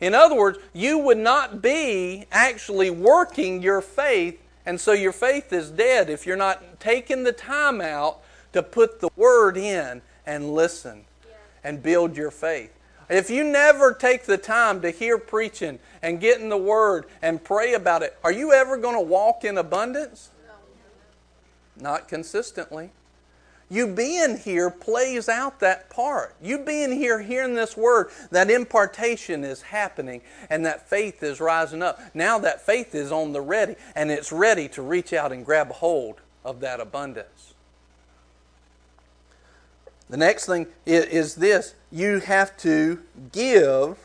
[0.00, 5.52] In other words, you would not be actually working your faith, and so your faith
[5.52, 8.20] is dead if you're not taking the time out
[8.54, 11.04] to put the word in and listen
[11.62, 12.72] and build your faith.
[13.10, 17.42] If you never take the time to hear preaching and get in the Word and
[17.42, 20.30] pray about it, are you ever going to walk in abundance?
[21.76, 21.82] No.
[21.82, 22.90] Not consistently.
[23.68, 26.34] You being here plays out that part.
[26.42, 31.80] You being here, hearing this word, that impartation is happening and that faith is rising
[31.80, 32.00] up.
[32.12, 35.70] Now that faith is on the ready and it's ready to reach out and grab
[35.70, 37.49] hold of that abundance.
[40.10, 42.98] The next thing is this you have to
[43.32, 43.96] give,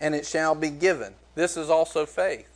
[0.00, 1.14] and it shall be given.
[1.34, 2.46] This is also faith.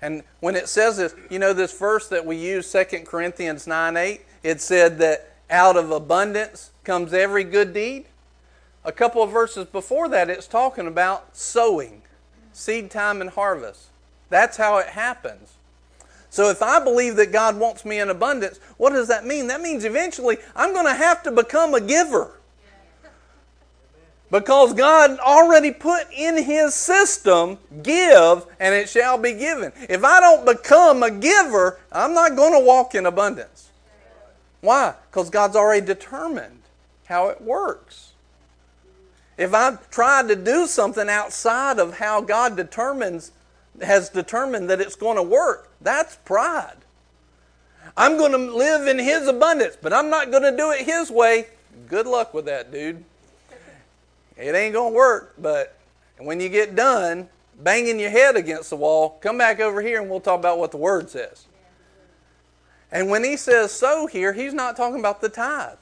[0.00, 3.96] And when it says this, you know, this verse that we use, 2 Corinthians 9
[3.96, 8.06] 8, it said that out of abundance comes every good deed.
[8.84, 12.02] A couple of verses before that, it's talking about sowing,
[12.52, 13.86] seed time and harvest.
[14.28, 15.54] That's how it happens.
[16.32, 19.48] So if I believe that God wants me in abundance, what does that mean?
[19.48, 22.40] That means eventually I'm going to have to become a giver.
[24.30, 29.72] Because God already put in His system, give and it shall be given.
[29.90, 33.68] If I don't become a giver, I'm not going to walk in abundance.
[34.62, 34.94] Why?
[35.10, 36.62] Because God's already determined
[37.04, 38.12] how it works.
[39.36, 43.32] If I try to do something outside of how God determines
[43.80, 45.70] has determined that it's going to work.
[45.80, 46.76] That's pride.
[47.96, 51.10] I'm going to live in His abundance, but I'm not going to do it His
[51.10, 51.46] way.
[51.88, 53.04] Good luck with that, dude.
[54.36, 55.76] It ain't going to work, but
[56.18, 60.10] when you get done banging your head against the wall, come back over here and
[60.10, 61.46] we'll talk about what the Word says.
[62.90, 65.78] And when He says so here, He's not talking about the tithe,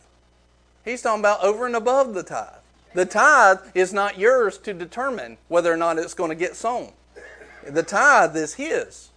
[0.85, 2.55] He's talking about over and above the tithe.
[2.93, 6.93] The tithe is not yours to determine whether or not it's going to get sown.
[7.69, 9.11] The tithe is his.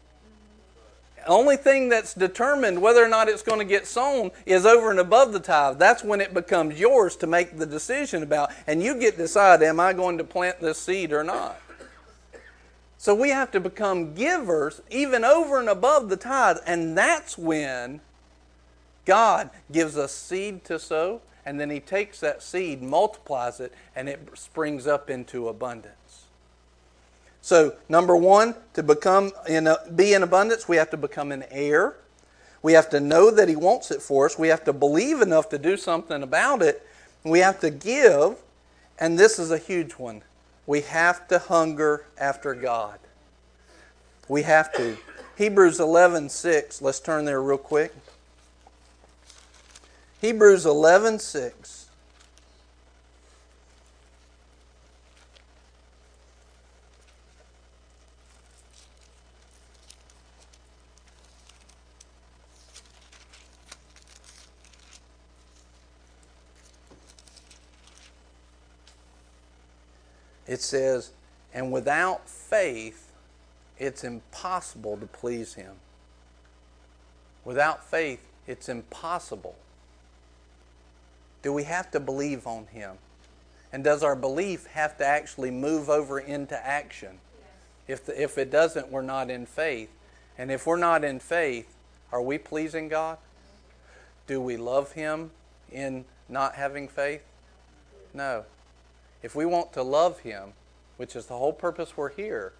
[1.25, 4.99] Only thing that's determined whether or not it's going to get sown is over and
[4.99, 5.79] above the tithe.
[5.79, 9.63] That's when it becomes yours to make the decision about, and you get to decide,
[9.63, 11.59] am I going to plant this seed or not?
[12.97, 18.01] So we have to become givers even over and above the tithe, and that's when
[19.05, 24.07] God gives us seed to sow, and then He takes that seed, multiplies it, and
[24.07, 26.02] it springs up into abundance.
[27.43, 31.43] So, number one, to become in a, be in abundance, we have to become an
[31.51, 31.97] heir.
[32.61, 34.39] We have to know that He wants it for us.
[34.39, 36.87] We have to believe enough to do something about it.
[37.25, 38.37] We have to give,
[38.97, 40.21] and this is a huge one.
[40.65, 42.97] We have to hunger after God.
[44.29, 44.97] We have to.
[45.37, 46.81] Hebrews 11 6.
[46.81, 47.93] Let's turn there real quick.
[50.21, 51.82] Hebrews 11 6.
[70.47, 71.11] It says,
[71.53, 73.11] and without faith,
[73.77, 75.73] it's impossible to please Him.
[77.45, 79.55] Without faith, it's impossible.
[81.41, 82.97] Do we have to believe on Him?
[83.71, 87.19] And does our belief have to actually move over into action?
[87.87, 89.89] If, the, if it doesn't, we're not in faith.
[90.37, 91.75] And if we're not in faith,
[92.11, 93.17] are we pleasing God?
[94.27, 95.31] Do we love Him
[95.71, 97.23] in not having faith?
[98.13, 98.45] No.
[99.23, 100.53] If we want to love Him,
[100.97, 102.53] which is the whole purpose we're here,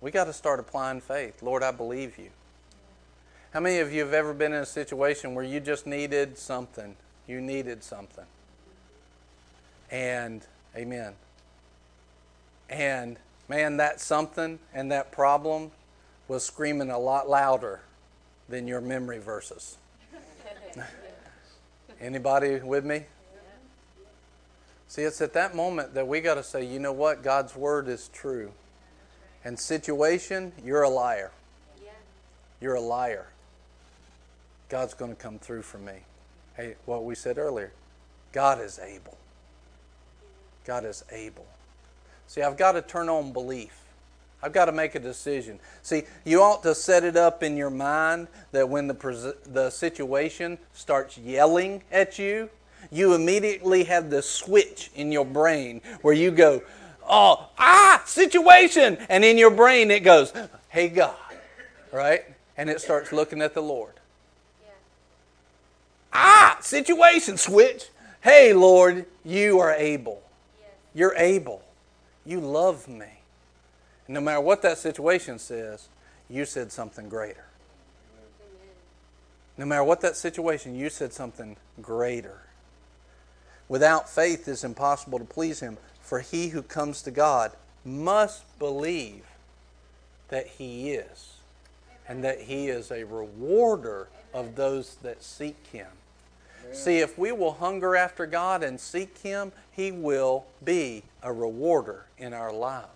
[0.00, 1.42] we got to start applying faith.
[1.42, 2.30] Lord, I believe you.
[3.52, 6.96] How many of you have ever been in a situation where you just needed something?
[7.26, 8.24] You needed something.
[9.90, 11.14] And, amen.
[12.68, 13.16] And,
[13.48, 15.70] man, that something and that problem
[16.26, 17.80] was screaming a lot louder
[18.48, 19.76] than your memory verses.
[22.00, 23.04] Anybody with me?
[24.88, 27.22] See, it's at that moment that we got to say, you know what?
[27.22, 28.52] God's word is true.
[29.44, 31.30] And situation, you're a liar.
[32.60, 33.26] You're a liar.
[34.68, 35.92] God's going to come through for me.
[36.56, 37.72] Hey, what we said earlier
[38.32, 39.16] God is able.
[40.64, 41.46] God is able.
[42.26, 43.80] See, I've got to turn on belief.
[44.42, 45.58] I've got to make a decision.
[45.82, 50.58] See, you ought to set it up in your mind that when the, the situation
[50.72, 52.50] starts yelling at you,
[52.90, 56.62] you immediately have the switch in your brain where you go,
[57.08, 58.98] oh, ah, situation.
[59.08, 60.32] And in your brain it goes,
[60.68, 61.16] hey, God,
[61.92, 62.24] right?
[62.56, 63.94] And it starts looking at the Lord.
[66.12, 67.88] Ah, situation switch.
[68.20, 70.22] Hey, Lord, you are able.
[70.94, 71.62] You're able.
[72.24, 73.06] You love me.
[74.06, 75.88] And no matter what that situation says,
[76.28, 77.44] you said something greater.
[79.56, 82.42] No matter what that situation, you said something greater.
[83.68, 87.52] Without faith, it's impossible to please Him, for he who comes to God
[87.84, 89.24] must believe
[90.28, 91.34] that He is,
[92.06, 95.88] and that He is a rewarder of those that seek Him.
[96.72, 102.06] See, if we will hunger after God and seek Him, He will be a rewarder
[102.18, 102.88] in our lives.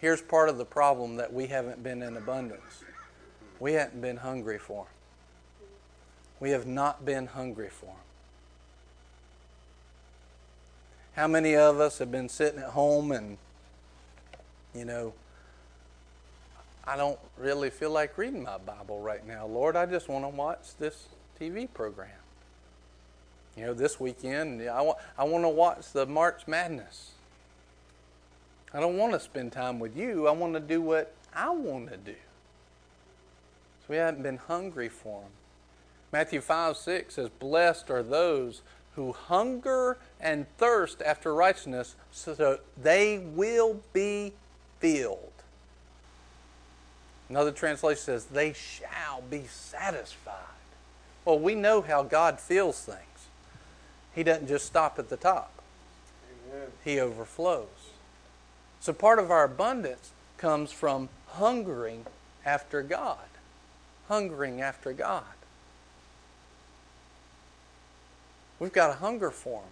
[0.00, 2.84] Here's part of the problem that we haven't been in abundance
[3.58, 4.92] we haven't been hungry for Him.
[6.40, 8.05] We have not been hungry for Him.
[11.16, 13.38] How many of us have been sitting at home and,
[14.74, 15.14] you know,
[16.84, 19.46] I don't really feel like reading my Bible right now.
[19.46, 21.08] Lord, I just want to watch this
[21.40, 22.10] TV program.
[23.56, 27.12] You know, this weekend, I want, I want to watch the March Madness.
[28.74, 30.28] I don't want to spend time with you.
[30.28, 32.12] I want to do what I want to do.
[32.12, 35.30] So we haven't been hungry for Him.
[36.12, 38.60] Matthew 5 6 says, Blessed are those
[38.96, 44.32] who hunger and thirst after righteousness, so they will be
[44.80, 45.20] filled.
[47.28, 50.32] Another translation says, They shall be satisfied.
[51.24, 53.00] Well, we know how God fills things.
[54.14, 55.52] He doesn't just stop at the top,
[56.48, 56.68] Amen.
[56.82, 57.66] He overflows.
[58.80, 62.06] So part of our abundance comes from hungering
[62.44, 63.18] after God.
[64.08, 65.24] Hungering after God.
[68.58, 69.68] We've got a hunger for Him.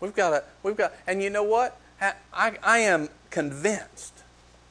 [0.00, 1.78] We've got a, we've got, and you know what?
[2.00, 4.22] I, I am convinced.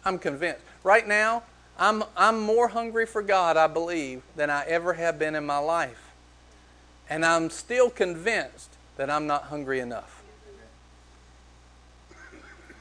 [0.03, 0.61] I'm convinced.
[0.83, 1.43] Right now,
[1.77, 5.59] I'm, I'm more hungry for God, I believe, than I ever have been in my
[5.59, 6.11] life.
[7.09, 10.21] And I'm still convinced that I'm not hungry enough.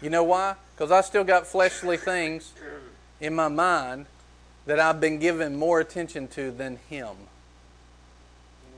[0.00, 0.54] You know why?
[0.74, 2.52] Because I still got fleshly things
[3.20, 4.06] in my mind
[4.66, 7.08] that I've been giving more attention to than Him.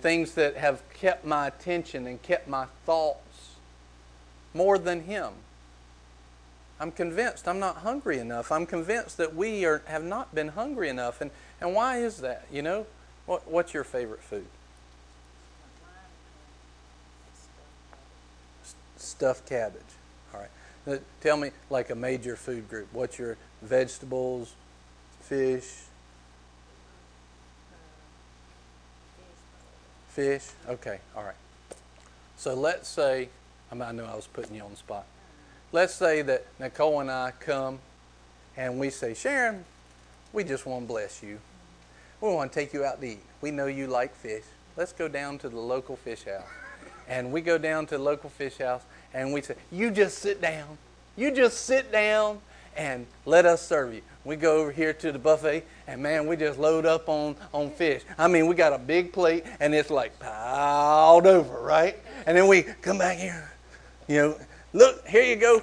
[0.00, 3.50] Things that have kept my attention and kept my thoughts
[4.54, 5.32] more than Him.
[6.80, 8.50] I'm convinced I'm not hungry enough.
[8.50, 11.20] I'm convinced that we are, have not been hungry enough.
[11.20, 12.46] And, and why is that?
[12.50, 12.86] You know,
[13.26, 14.46] what, what's your favorite food?
[18.96, 19.82] Stuffed cabbage.
[20.32, 21.02] All right.
[21.20, 24.54] Tell me, like a major food group, what's your vegetables,
[25.20, 25.82] fish?
[30.10, 30.46] Fish?
[30.68, 31.34] Okay, all right.
[32.36, 33.28] So let's say,
[33.70, 35.06] I know I was putting you on the spot
[35.72, 37.78] let's say that Nicole and I come
[38.56, 39.64] and we say, Sharon,
[40.32, 41.38] we just want to bless you.
[42.20, 43.22] We want to take you out to eat.
[43.40, 44.44] We know you like fish.
[44.76, 46.46] Let's go down to the local fish house.
[47.08, 48.82] And we go down to the local fish house
[49.14, 50.78] and we say, You just sit down.
[51.16, 52.40] You just sit down
[52.76, 54.02] and let us serve you.
[54.24, 57.70] We go over here to the buffet and man, we just load up on, on
[57.70, 58.02] fish.
[58.18, 61.96] I mean, we got a big plate and it's like piled over, right?
[62.26, 63.50] And then we come back here,
[64.08, 64.36] you know,
[64.72, 65.62] Look, here you go.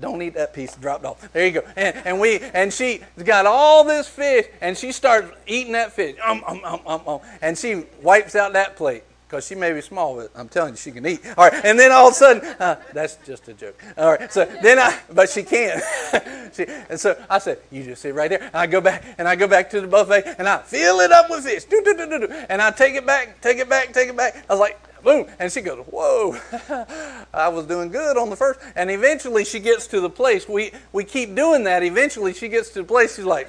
[0.00, 1.32] Don't eat that piece dropped off.
[1.32, 1.62] There you go.
[1.76, 6.16] And, and we and she got all this fish, and she starts eating that fish.
[6.22, 7.20] Um, um, um, um, um.
[7.40, 10.76] And she wipes out that plate because she may be small, but I'm telling you,
[10.76, 11.20] she can eat.
[11.36, 13.82] All right, and then all of a sudden, uh, that's just a joke.
[13.98, 15.82] All right, so then I, but she can.
[16.54, 18.42] she, and so I said, you just sit right there.
[18.42, 21.10] And I go back, and I go back to the buffet, and I fill it
[21.10, 21.64] up with fish.
[21.64, 22.32] Do, do, do, do, do.
[22.48, 24.44] And I take it back, take it back, take it back.
[24.48, 25.26] I was like, boom.
[25.40, 26.36] And she goes, Whoa,
[27.34, 28.60] I was doing good on the first.
[28.76, 30.48] And eventually she gets to the place.
[30.48, 31.82] We, we keep doing that.
[31.82, 33.16] Eventually she gets to the place.
[33.16, 33.48] She's like,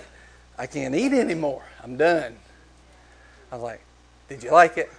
[0.57, 1.63] I can't eat anymore.
[1.83, 2.35] I'm done.
[3.51, 3.81] I was like,
[4.29, 4.91] Did you like it?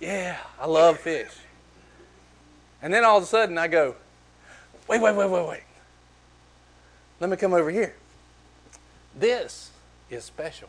[0.00, 1.30] Yeah, I love fish.
[2.82, 3.94] And then all of a sudden I go,
[4.88, 5.62] Wait, wait, wait, wait, wait.
[7.20, 7.94] Let me come over here.
[9.14, 9.70] This
[10.08, 10.68] is special.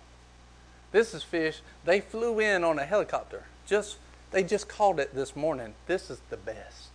[0.91, 1.61] This is fish.
[1.85, 3.97] They flew in on a helicopter just
[4.31, 5.73] they just called it this morning.
[5.87, 6.89] This is the best.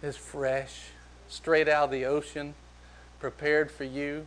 [0.00, 0.90] It's fresh,
[1.28, 2.54] straight out of the ocean,
[3.18, 4.26] prepared for you.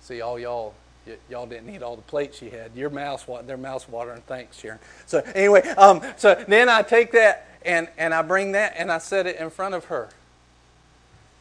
[0.00, 0.74] See, all y'all,
[1.06, 2.72] y- y'all didn't eat all the plates you had.
[2.74, 4.22] Your mouth's their mouths watering.
[4.26, 4.78] Thanks, Sharon.
[5.06, 8.98] So anyway, um, so then I take that and and I bring that and I
[8.98, 10.08] set it in front of her.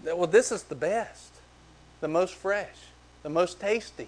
[0.03, 1.31] Well, this is the best,
[1.99, 2.75] the most fresh,
[3.23, 4.07] the most tasty.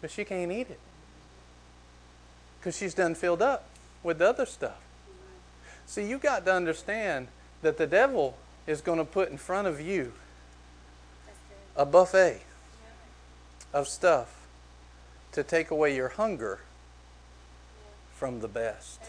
[0.00, 0.80] But she can't eat it
[2.58, 3.64] because she's done filled up
[4.02, 4.80] with the other stuff.
[5.86, 7.28] See, you got to understand
[7.62, 8.36] that the devil
[8.66, 10.12] is going to put in front of you
[11.76, 12.42] a buffet
[13.72, 14.46] of stuff
[15.32, 16.60] to take away your hunger
[18.14, 19.00] from the best.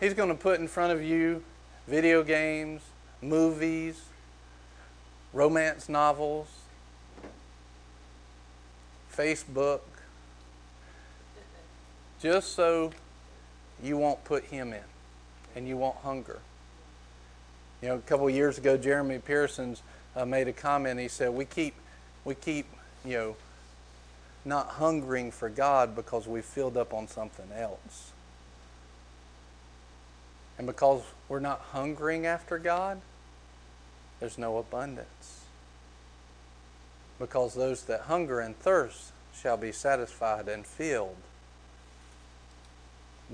[0.00, 1.42] He's going to put in front of you
[1.86, 2.82] video games,
[3.22, 4.02] movies,
[5.32, 6.48] romance novels,
[9.14, 9.80] Facebook,
[12.20, 12.90] just so
[13.82, 14.82] you won't put him in
[15.54, 16.40] and you won't hunger.
[17.80, 19.82] You know, a couple years ago, Jeremy Pearsons
[20.16, 20.98] uh, made a comment.
[20.98, 21.74] He said, "We keep,
[22.24, 22.66] we keep,
[23.04, 23.36] you know,
[24.44, 28.12] not hungering for God because we've filled up on something else,
[30.58, 33.00] and because we're not hungering after God,
[34.20, 35.42] there's no abundance.
[37.18, 41.16] Because those that hunger and thirst shall be satisfied and filled."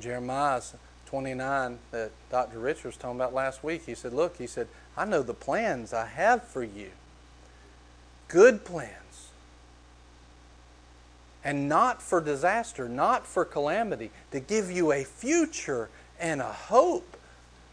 [0.00, 0.62] Jeremiah
[1.06, 2.58] 29 that Dr.
[2.58, 3.84] Rich was talking about last week.
[3.84, 6.90] He said, Look, he said, I know the plans I have for you.
[8.28, 8.92] Good plans.
[11.44, 15.88] And not for disaster, not for calamity, to give you a future
[16.20, 17.16] and a hope.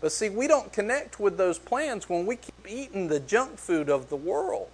[0.01, 3.89] But see, we don't connect with those plans when we keep eating the junk food
[3.89, 4.69] of the world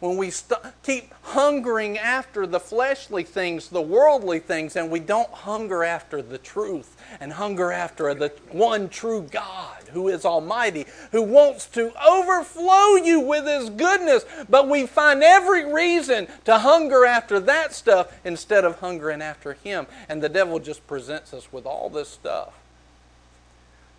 [0.00, 5.30] when we st- keep hungering after the fleshly things, the worldly things, and we don't
[5.30, 11.22] hunger after the truth and hunger after the one true God who is Almighty, who
[11.22, 17.40] wants to overflow you with His goodness, but we find every reason to hunger after
[17.40, 19.86] that stuff instead of hungering after Him.
[20.08, 22.52] And the devil just presents us with all this stuff.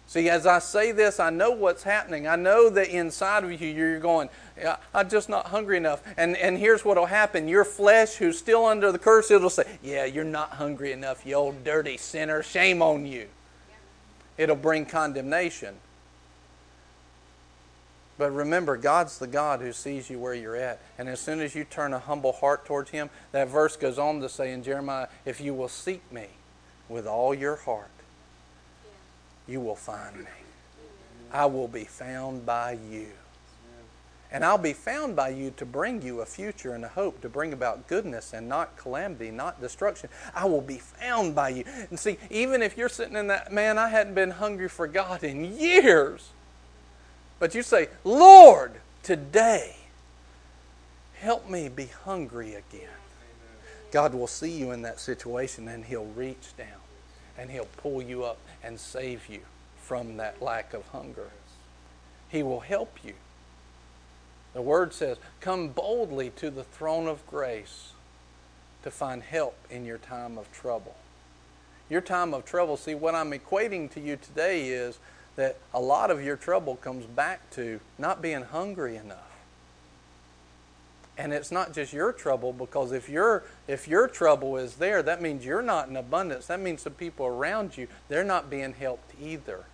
[0.06, 2.28] See, as I say this, I know what's happening.
[2.28, 4.30] I know that inside of you, you're going,
[4.94, 6.02] I'm just not hungry enough.
[6.16, 9.66] And, and here's what will happen your flesh, who's still under the curse, it'll say,
[9.84, 12.42] Yeah, you're not hungry enough, you old dirty sinner.
[12.42, 13.28] Shame on you.
[14.38, 15.76] It'll bring condemnation.
[18.18, 20.82] But remember, God's the God who sees you where you're at.
[20.98, 24.22] And as soon as you turn a humble heart towards Him, that verse goes on
[24.22, 26.28] to say in Jeremiah, If you will seek me
[26.90, 27.90] with all your heart,
[29.48, 30.26] you will find me.
[31.32, 33.10] I will be found by you.
[34.30, 37.30] And I'll be found by you to bring you a future and a hope, to
[37.30, 40.10] bring about goodness and not calamity, not destruction.
[40.36, 41.64] I will be found by you.
[41.90, 45.24] And see, even if you're sitting in that, man, I hadn't been hungry for God
[45.24, 46.32] in years.
[47.40, 48.74] But you say, Lord,
[49.04, 49.76] today,
[51.16, 52.90] help me be hungry again.
[53.92, 56.82] God will see you in that situation and He'll reach down
[57.38, 59.42] and He'll pull you up and save you
[59.82, 61.30] from that lack of hunger.
[62.30, 63.14] He will help you.
[64.54, 67.92] The Word says, Come boldly to the throne of grace
[68.84, 70.96] to find help in your time of trouble.
[71.90, 75.00] Your time of trouble, see, what I'm equating to you today is
[75.38, 79.24] that a lot of your trouble comes back to not being hungry enough.
[81.18, 85.22] And it's not just your trouble because if your if your trouble is there, that
[85.22, 86.48] means you're not in abundance.
[86.48, 89.66] That means the people around you, they're not being helped either.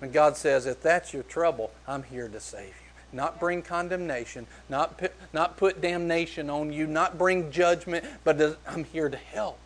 [0.00, 2.72] And God says, if that's your trouble, I'm here to save you.
[3.12, 8.84] Not bring condemnation, not put, not put damnation on you, not bring judgment, but I'm
[8.84, 9.58] here to help.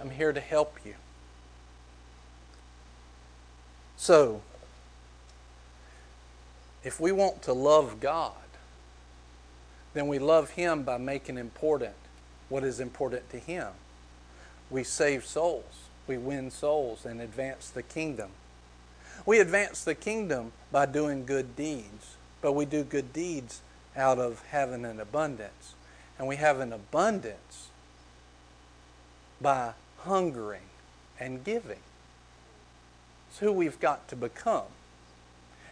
[0.00, 0.94] I'm here to help you.
[3.98, 4.40] So,
[6.82, 8.32] if we want to love God,
[9.92, 11.94] then we love Him by making important
[12.48, 13.68] what is important to Him.
[14.70, 18.30] We save souls, we win souls, and advance the kingdom.
[19.26, 23.60] We advance the kingdom by doing good deeds, but we do good deeds
[23.96, 25.74] out of having an abundance.
[26.18, 27.68] And we have an abundance
[29.40, 30.68] by hungering
[31.18, 31.80] and giving.
[33.28, 34.64] It's who we've got to become.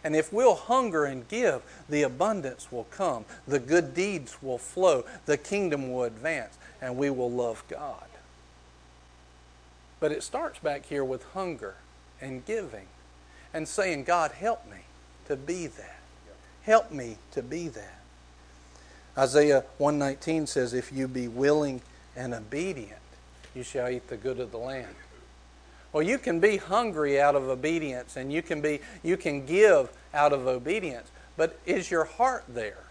[0.03, 5.05] And if we'll hunger and give, the abundance will come, the good deeds will flow,
[5.25, 8.05] the kingdom will advance, and we will love God.
[9.99, 11.75] But it starts back here with hunger
[12.21, 12.87] and giving
[13.53, 14.77] and saying, God, help me
[15.27, 15.99] to be that.
[16.63, 17.99] Help me to be that.
[19.17, 21.81] Isaiah 119 says, If you be willing
[22.15, 22.93] and obedient,
[23.53, 24.95] you shall eat the good of the land.
[25.91, 29.89] Well, you can be hungry out of obedience and you can be you can give
[30.13, 32.83] out of obedience, but is your heart there?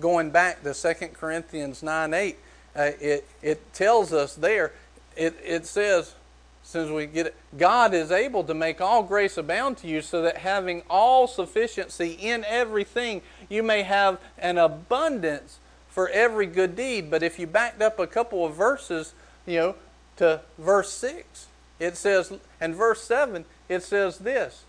[0.00, 2.38] Going back to 2 Corinthians 9 8,
[2.74, 4.72] uh, it, it tells us there,
[5.16, 6.14] it, it says,
[6.62, 10.22] since we get it, God is able to make all grace abound to you so
[10.22, 15.58] that having all sufficiency in everything, you may have an abundance
[15.88, 17.10] for every good deed.
[17.10, 19.12] But if you backed up a couple of verses,
[19.44, 19.74] you know,
[20.16, 21.48] to verse 6,
[21.82, 24.64] it says, in verse 7, it says this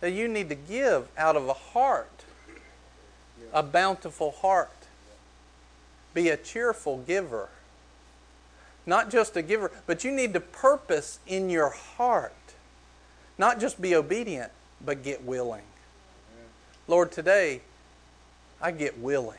[0.00, 2.08] that you need to give out of a heart
[3.52, 4.70] a bountiful heart.
[6.14, 7.48] Be a cheerful giver.
[8.86, 12.32] Not just a giver, but you need to purpose in your heart.
[13.38, 14.50] Not just be obedient,
[14.84, 15.62] but get willing.
[16.88, 17.60] Lord, today
[18.60, 19.38] I get willing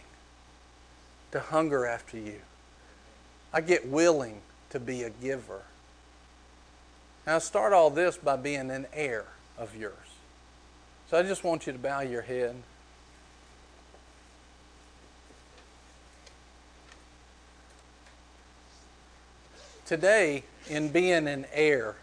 [1.31, 2.39] to hunger after you.
[3.51, 5.63] I get willing to be a giver.
[7.25, 9.25] Now, start all this by being an heir
[9.57, 9.93] of yours.
[11.09, 12.55] So I just want you to bow your head.
[19.85, 21.95] Today, in being an heir,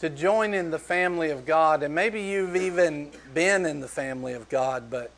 [0.00, 4.32] to join in the family of God, and maybe you've even been in the family
[4.32, 5.10] of God, but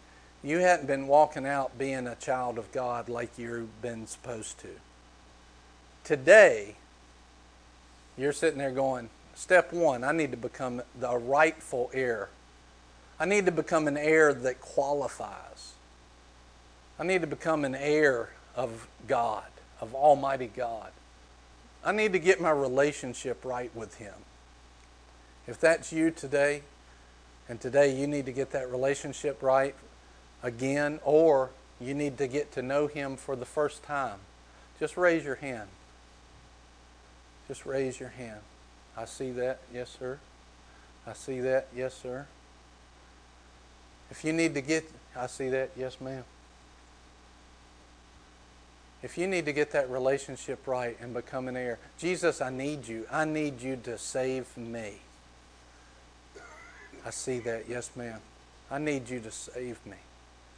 [0.43, 4.69] you hadn't been walking out being a child of God like you've been supposed to.
[6.05, 6.75] Today,
[8.19, 12.29] you're sitting there going, Step one, I need to become the rightful heir.
[13.19, 15.73] I need to become an heir that qualifies.
[16.99, 19.47] I need to become an heir of God,
[19.81, 20.91] of Almighty God.
[21.85, 24.15] I need to get my relationship right with Him.
[25.47, 26.63] If that's you today,
[27.49, 29.75] and today you need to get that relationship right
[30.43, 31.51] again, or
[31.81, 34.19] you need to get to know Him for the first time,
[34.79, 35.69] just raise your hand.
[37.49, 38.41] Just raise your hand.
[38.97, 39.59] I see that.
[39.73, 40.19] Yes, sir.
[41.07, 41.69] I see that.
[41.75, 42.27] Yes, sir.
[44.11, 44.85] If you need to get,
[45.17, 45.71] I see that.
[45.77, 46.25] Yes, ma'am.
[49.03, 52.87] If you need to get that relationship right and become an heir, Jesus, I need
[52.87, 53.07] you.
[53.11, 54.99] I need you to save me.
[57.05, 57.69] I see that.
[57.69, 58.21] Yes, ma'am.
[58.71, 59.97] I need you to save me.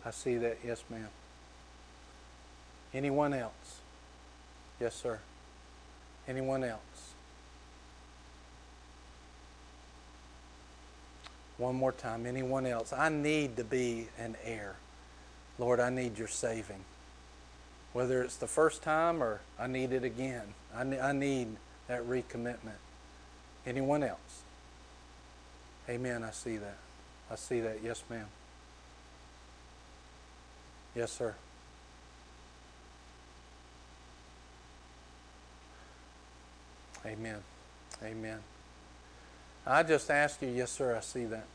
[0.05, 0.59] I see that.
[0.65, 1.09] Yes, ma'am.
[2.93, 3.81] Anyone else?
[4.79, 5.21] Yes, sir.
[6.27, 6.81] Anyone else?
[11.59, 12.27] One more time.
[12.27, 12.93] Anyone else?
[12.93, 14.77] I need to be an heir.
[15.59, 16.85] Lord, I need your saving.
[17.93, 20.43] Whether it's the first time or I need it again,
[20.75, 21.49] I need, I need
[21.87, 22.81] that recommitment.
[23.67, 24.43] Anyone else?
[25.89, 26.25] Amen.
[26.25, 26.77] I see that.
[27.31, 27.79] I see that.
[27.85, 28.27] Yes, ma'am.
[30.95, 31.35] Yes, sir.
[37.07, 37.39] Amen.
[38.03, 38.39] Amen.
[39.67, 41.47] I just ask you, yes, sir, I see that.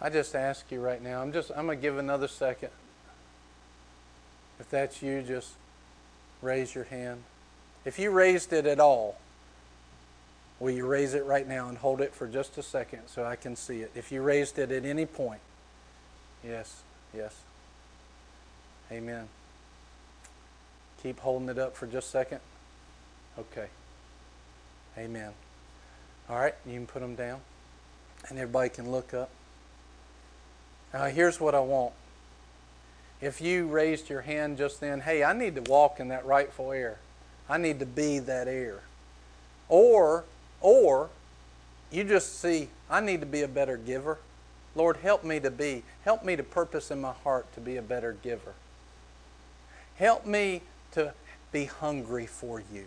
[0.00, 2.70] I just ask you right now, I'm just I'm gonna give another second.
[4.58, 5.52] If that's you, just
[6.40, 7.22] raise your hand.
[7.84, 9.16] If you raised it at all,
[10.58, 13.36] will you raise it right now and hold it for just a second so I
[13.36, 13.92] can see it?
[13.94, 15.40] If you raised it at any point.
[16.44, 16.82] Yes,
[17.14, 17.40] yes.
[18.90, 19.28] Amen.
[21.02, 22.40] Keep holding it up for just a second.
[23.38, 23.66] Okay.
[24.96, 25.32] Amen.
[26.28, 27.40] All right, you can put them down.
[28.28, 29.30] And everybody can look up.
[30.92, 31.92] Now, here's what I want.
[33.20, 36.72] If you raised your hand just then, hey, I need to walk in that rightful
[36.72, 36.98] heir.
[37.48, 38.80] I need to be that heir.
[39.68, 40.24] Or,
[40.60, 41.08] or,
[41.90, 44.18] you just see, I need to be a better giver.
[44.74, 47.82] Lord, help me to be, help me to purpose in my heart to be a
[47.82, 48.54] better giver.
[49.96, 50.62] Help me
[50.92, 51.12] to
[51.50, 52.86] be hungry for you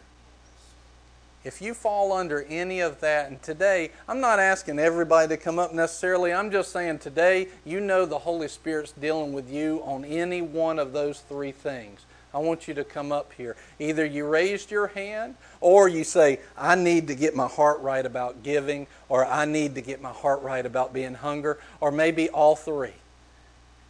[1.46, 5.60] if you fall under any of that, and today, I'm not asking everybody to come
[5.60, 10.04] up necessarily, I'm just saying today, you know the Holy Spirit's dealing with you on
[10.04, 12.04] any one of those three things.
[12.34, 13.56] I want you to come up here.
[13.80, 18.06] Either you raised your hand, or you say, I need to get my heart right
[18.06, 22.28] about giving, or I need to get my heart right about being hunger, or maybe
[22.28, 22.96] all three.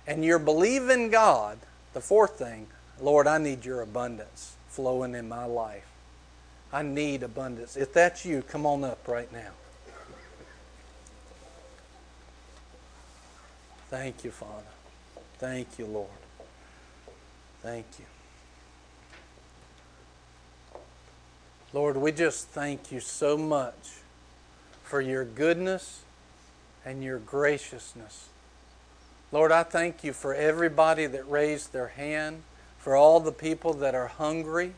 [0.06, 1.58] And you're believing God,
[1.94, 2.68] the fourth thing,
[3.00, 5.88] Lord, I need your abundance flowing in my life.
[6.72, 7.78] I need abundance.
[7.78, 9.52] If that's you, come on up right now.
[13.90, 14.64] Thank you, Father.
[15.38, 16.10] Thank you, Lord.
[17.62, 18.06] Thank you.
[21.72, 24.00] Lord, we just thank you so much
[24.84, 26.02] for your goodness
[26.86, 28.30] and your graciousness.
[29.32, 32.44] Lord, I thank you for everybody that raised their hand,
[32.86, 34.72] for all the people that are hungry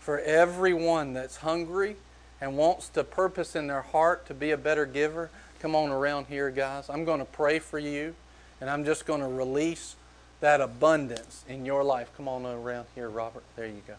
[0.00, 1.96] for everyone that's hungry
[2.40, 5.28] and wants to purpose in their heart to be a better giver.
[5.60, 6.88] Come on around here, guys.
[6.88, 8.14] I'm going to pray for you,
[8.58, 9.96] and I'm just going to release
[10.40, 12.10] that abundance in your life.
[12.16, 13.44] Come on around here, Robert.
[13.54, 13.96] There you go.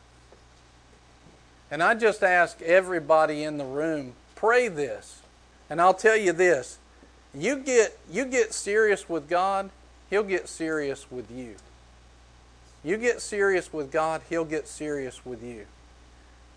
[1.69, 5.21] And I just ask everybody in the room, pray this.
[5.69, 6.79] And I'll tell you this
[7.35, 9.69] you get, you get serious with God,
[10.09, 11.57] He'll get serious with you.
[12.87, 15.65] You get serious with God, He'll get serious with you.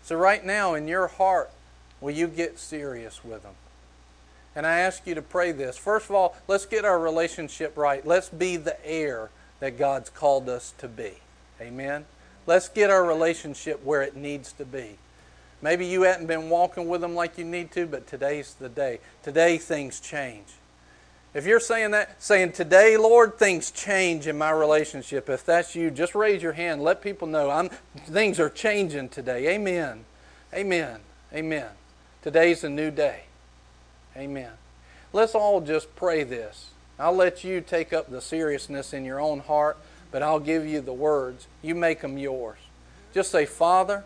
[0.01, 1.51] So, right now in your heart,
[1.99, 3.55] will you get serious with Him?
[4.55, 5.75] And I ask you to pray this.
[5.75, 8.07] First of all, let's get our relationship right.
[8.07, 9.29] Let's be the heir
[9.59, 11.15] that God's called us to be.
[11.59, 12.05] Amen?
[12.47, 14.95] Let's get our relationship where it needs to be.
[15.61, 18.99] Maybe you hadn't been walking with Him like you need to, but today's the day.
[19.21, 20.47] Today things change.
[21.33, 25.29] If you're saying that, saying today, Lord, things change in my relationship.
[25.29, 26.83] If that's you, just raise your hand.
[26.83, 29.47] Let people know I'm things are changing today.
[29.55, 30.03] Amen.
[30.53, 30.99] Amen.
[31.33, 31.67] Amen.
[32.21, 33.23] Today's a new day.
[34.17, 34.51] Amen.
[35.13, 36.71] Let's all just pray this.
[36.99, 39.77] I'll let you take up the seriousness in your own heart,
[40.11, 41.47] but I'll give you the words.
[41.61, 42.59] You make them yours.
[43.13, 44.03] Just say, Father,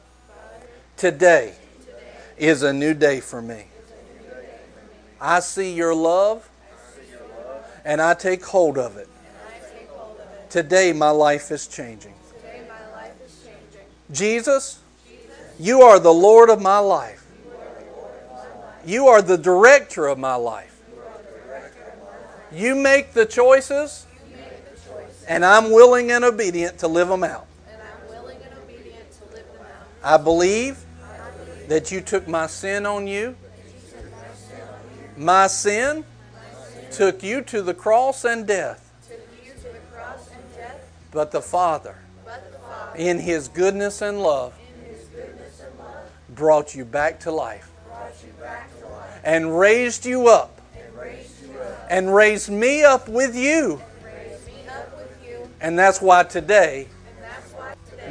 [0.95, 1.55] today
[2.37, 3.65] is a new day for me.
[5.19, 6.47] I see your love
[7.85, 9.07] and I take hold of it.
[10.49, 12.13] Today, my life is changing.
[14.11, 14.79] Jesus,
[15.59, 17.25] you are the Lord of my life.
[18.85, 20.81] You are the director of my life.
[22.51, 24.05] You make the choices,
[25.27, 27.47] and I'm willing and obedient to live them out.
[30.03, 30.85] I believe
[31.67, 33.35] that you took my sin on you.
[35.17, 36.05] My sin
[36.95, 38.91] took you to the cross and death.
[41.11, 41.95] But the Father,
[42.97, 44.53] in His goodness and love,
[46.29, 47.71] brought you back to life.
[49.23, 50.59] and raised you up.
[51.89, 53.81] And raised me up with you.
[55.61, 56.87] And that's why today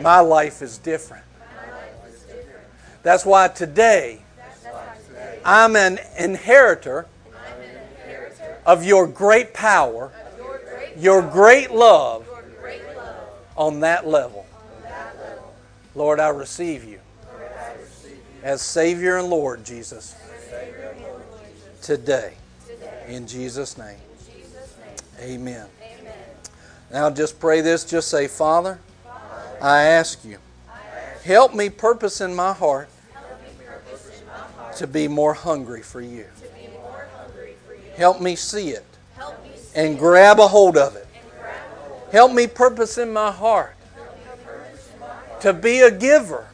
[0.02, 1.24] my life is different.
[3.02, 4.22] That's why today
[5.44, 7.06] I'm an inheritor
[8.66, 10.12] of your great power,
[10.96, 12.26] your great love
[13.56, 14.46] on that level.
[15.94, 16.98] Lord, I receive you
[18.42, 20.16] as Savior and Lord, Jesus,
[21.80, 22.34] today.
[23.08, 23.98] In Jesus' name.
[25.20, 25.66] Amen.
[26.92, 27.84] Now just pray this.
[27.84, 28.78] Just say, Father,
[29.60, 30.38] I ask you,
[31.24, 32.88] help me purpose in my heart
[34.76, 36.26] to be more hungry for you.
[37.96, 38.84] Help me see it.
[39.74, 41.06] And grab a hold of it.
[42.12, 43.74] Help me purpose in my heart
[45.40, 46.46] to be a giver,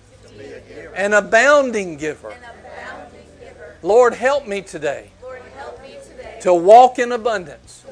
[0.94, 2.34] an abounding giver.
[3.82, 5.10] Lord, help me today
[6.40, 7.84] to walk in abundance,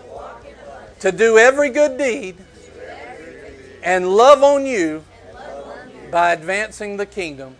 [1.01, 2.37] to do every good deed,
[3.83, 5.05] and love on you
[6.11, 7.57] by advancing the kingdom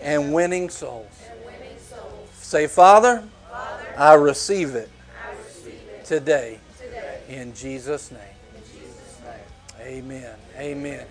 [0.00, 1.06] and winning souls.
[2.34, 3.24] Say, Father,
[4.02, 4.90] I receive it
[6.04, 6.58] today
[7.28, 8.20] in Jesus' name.
[9.80, 10.34] Amen.
[10.56, 11.06] Amen.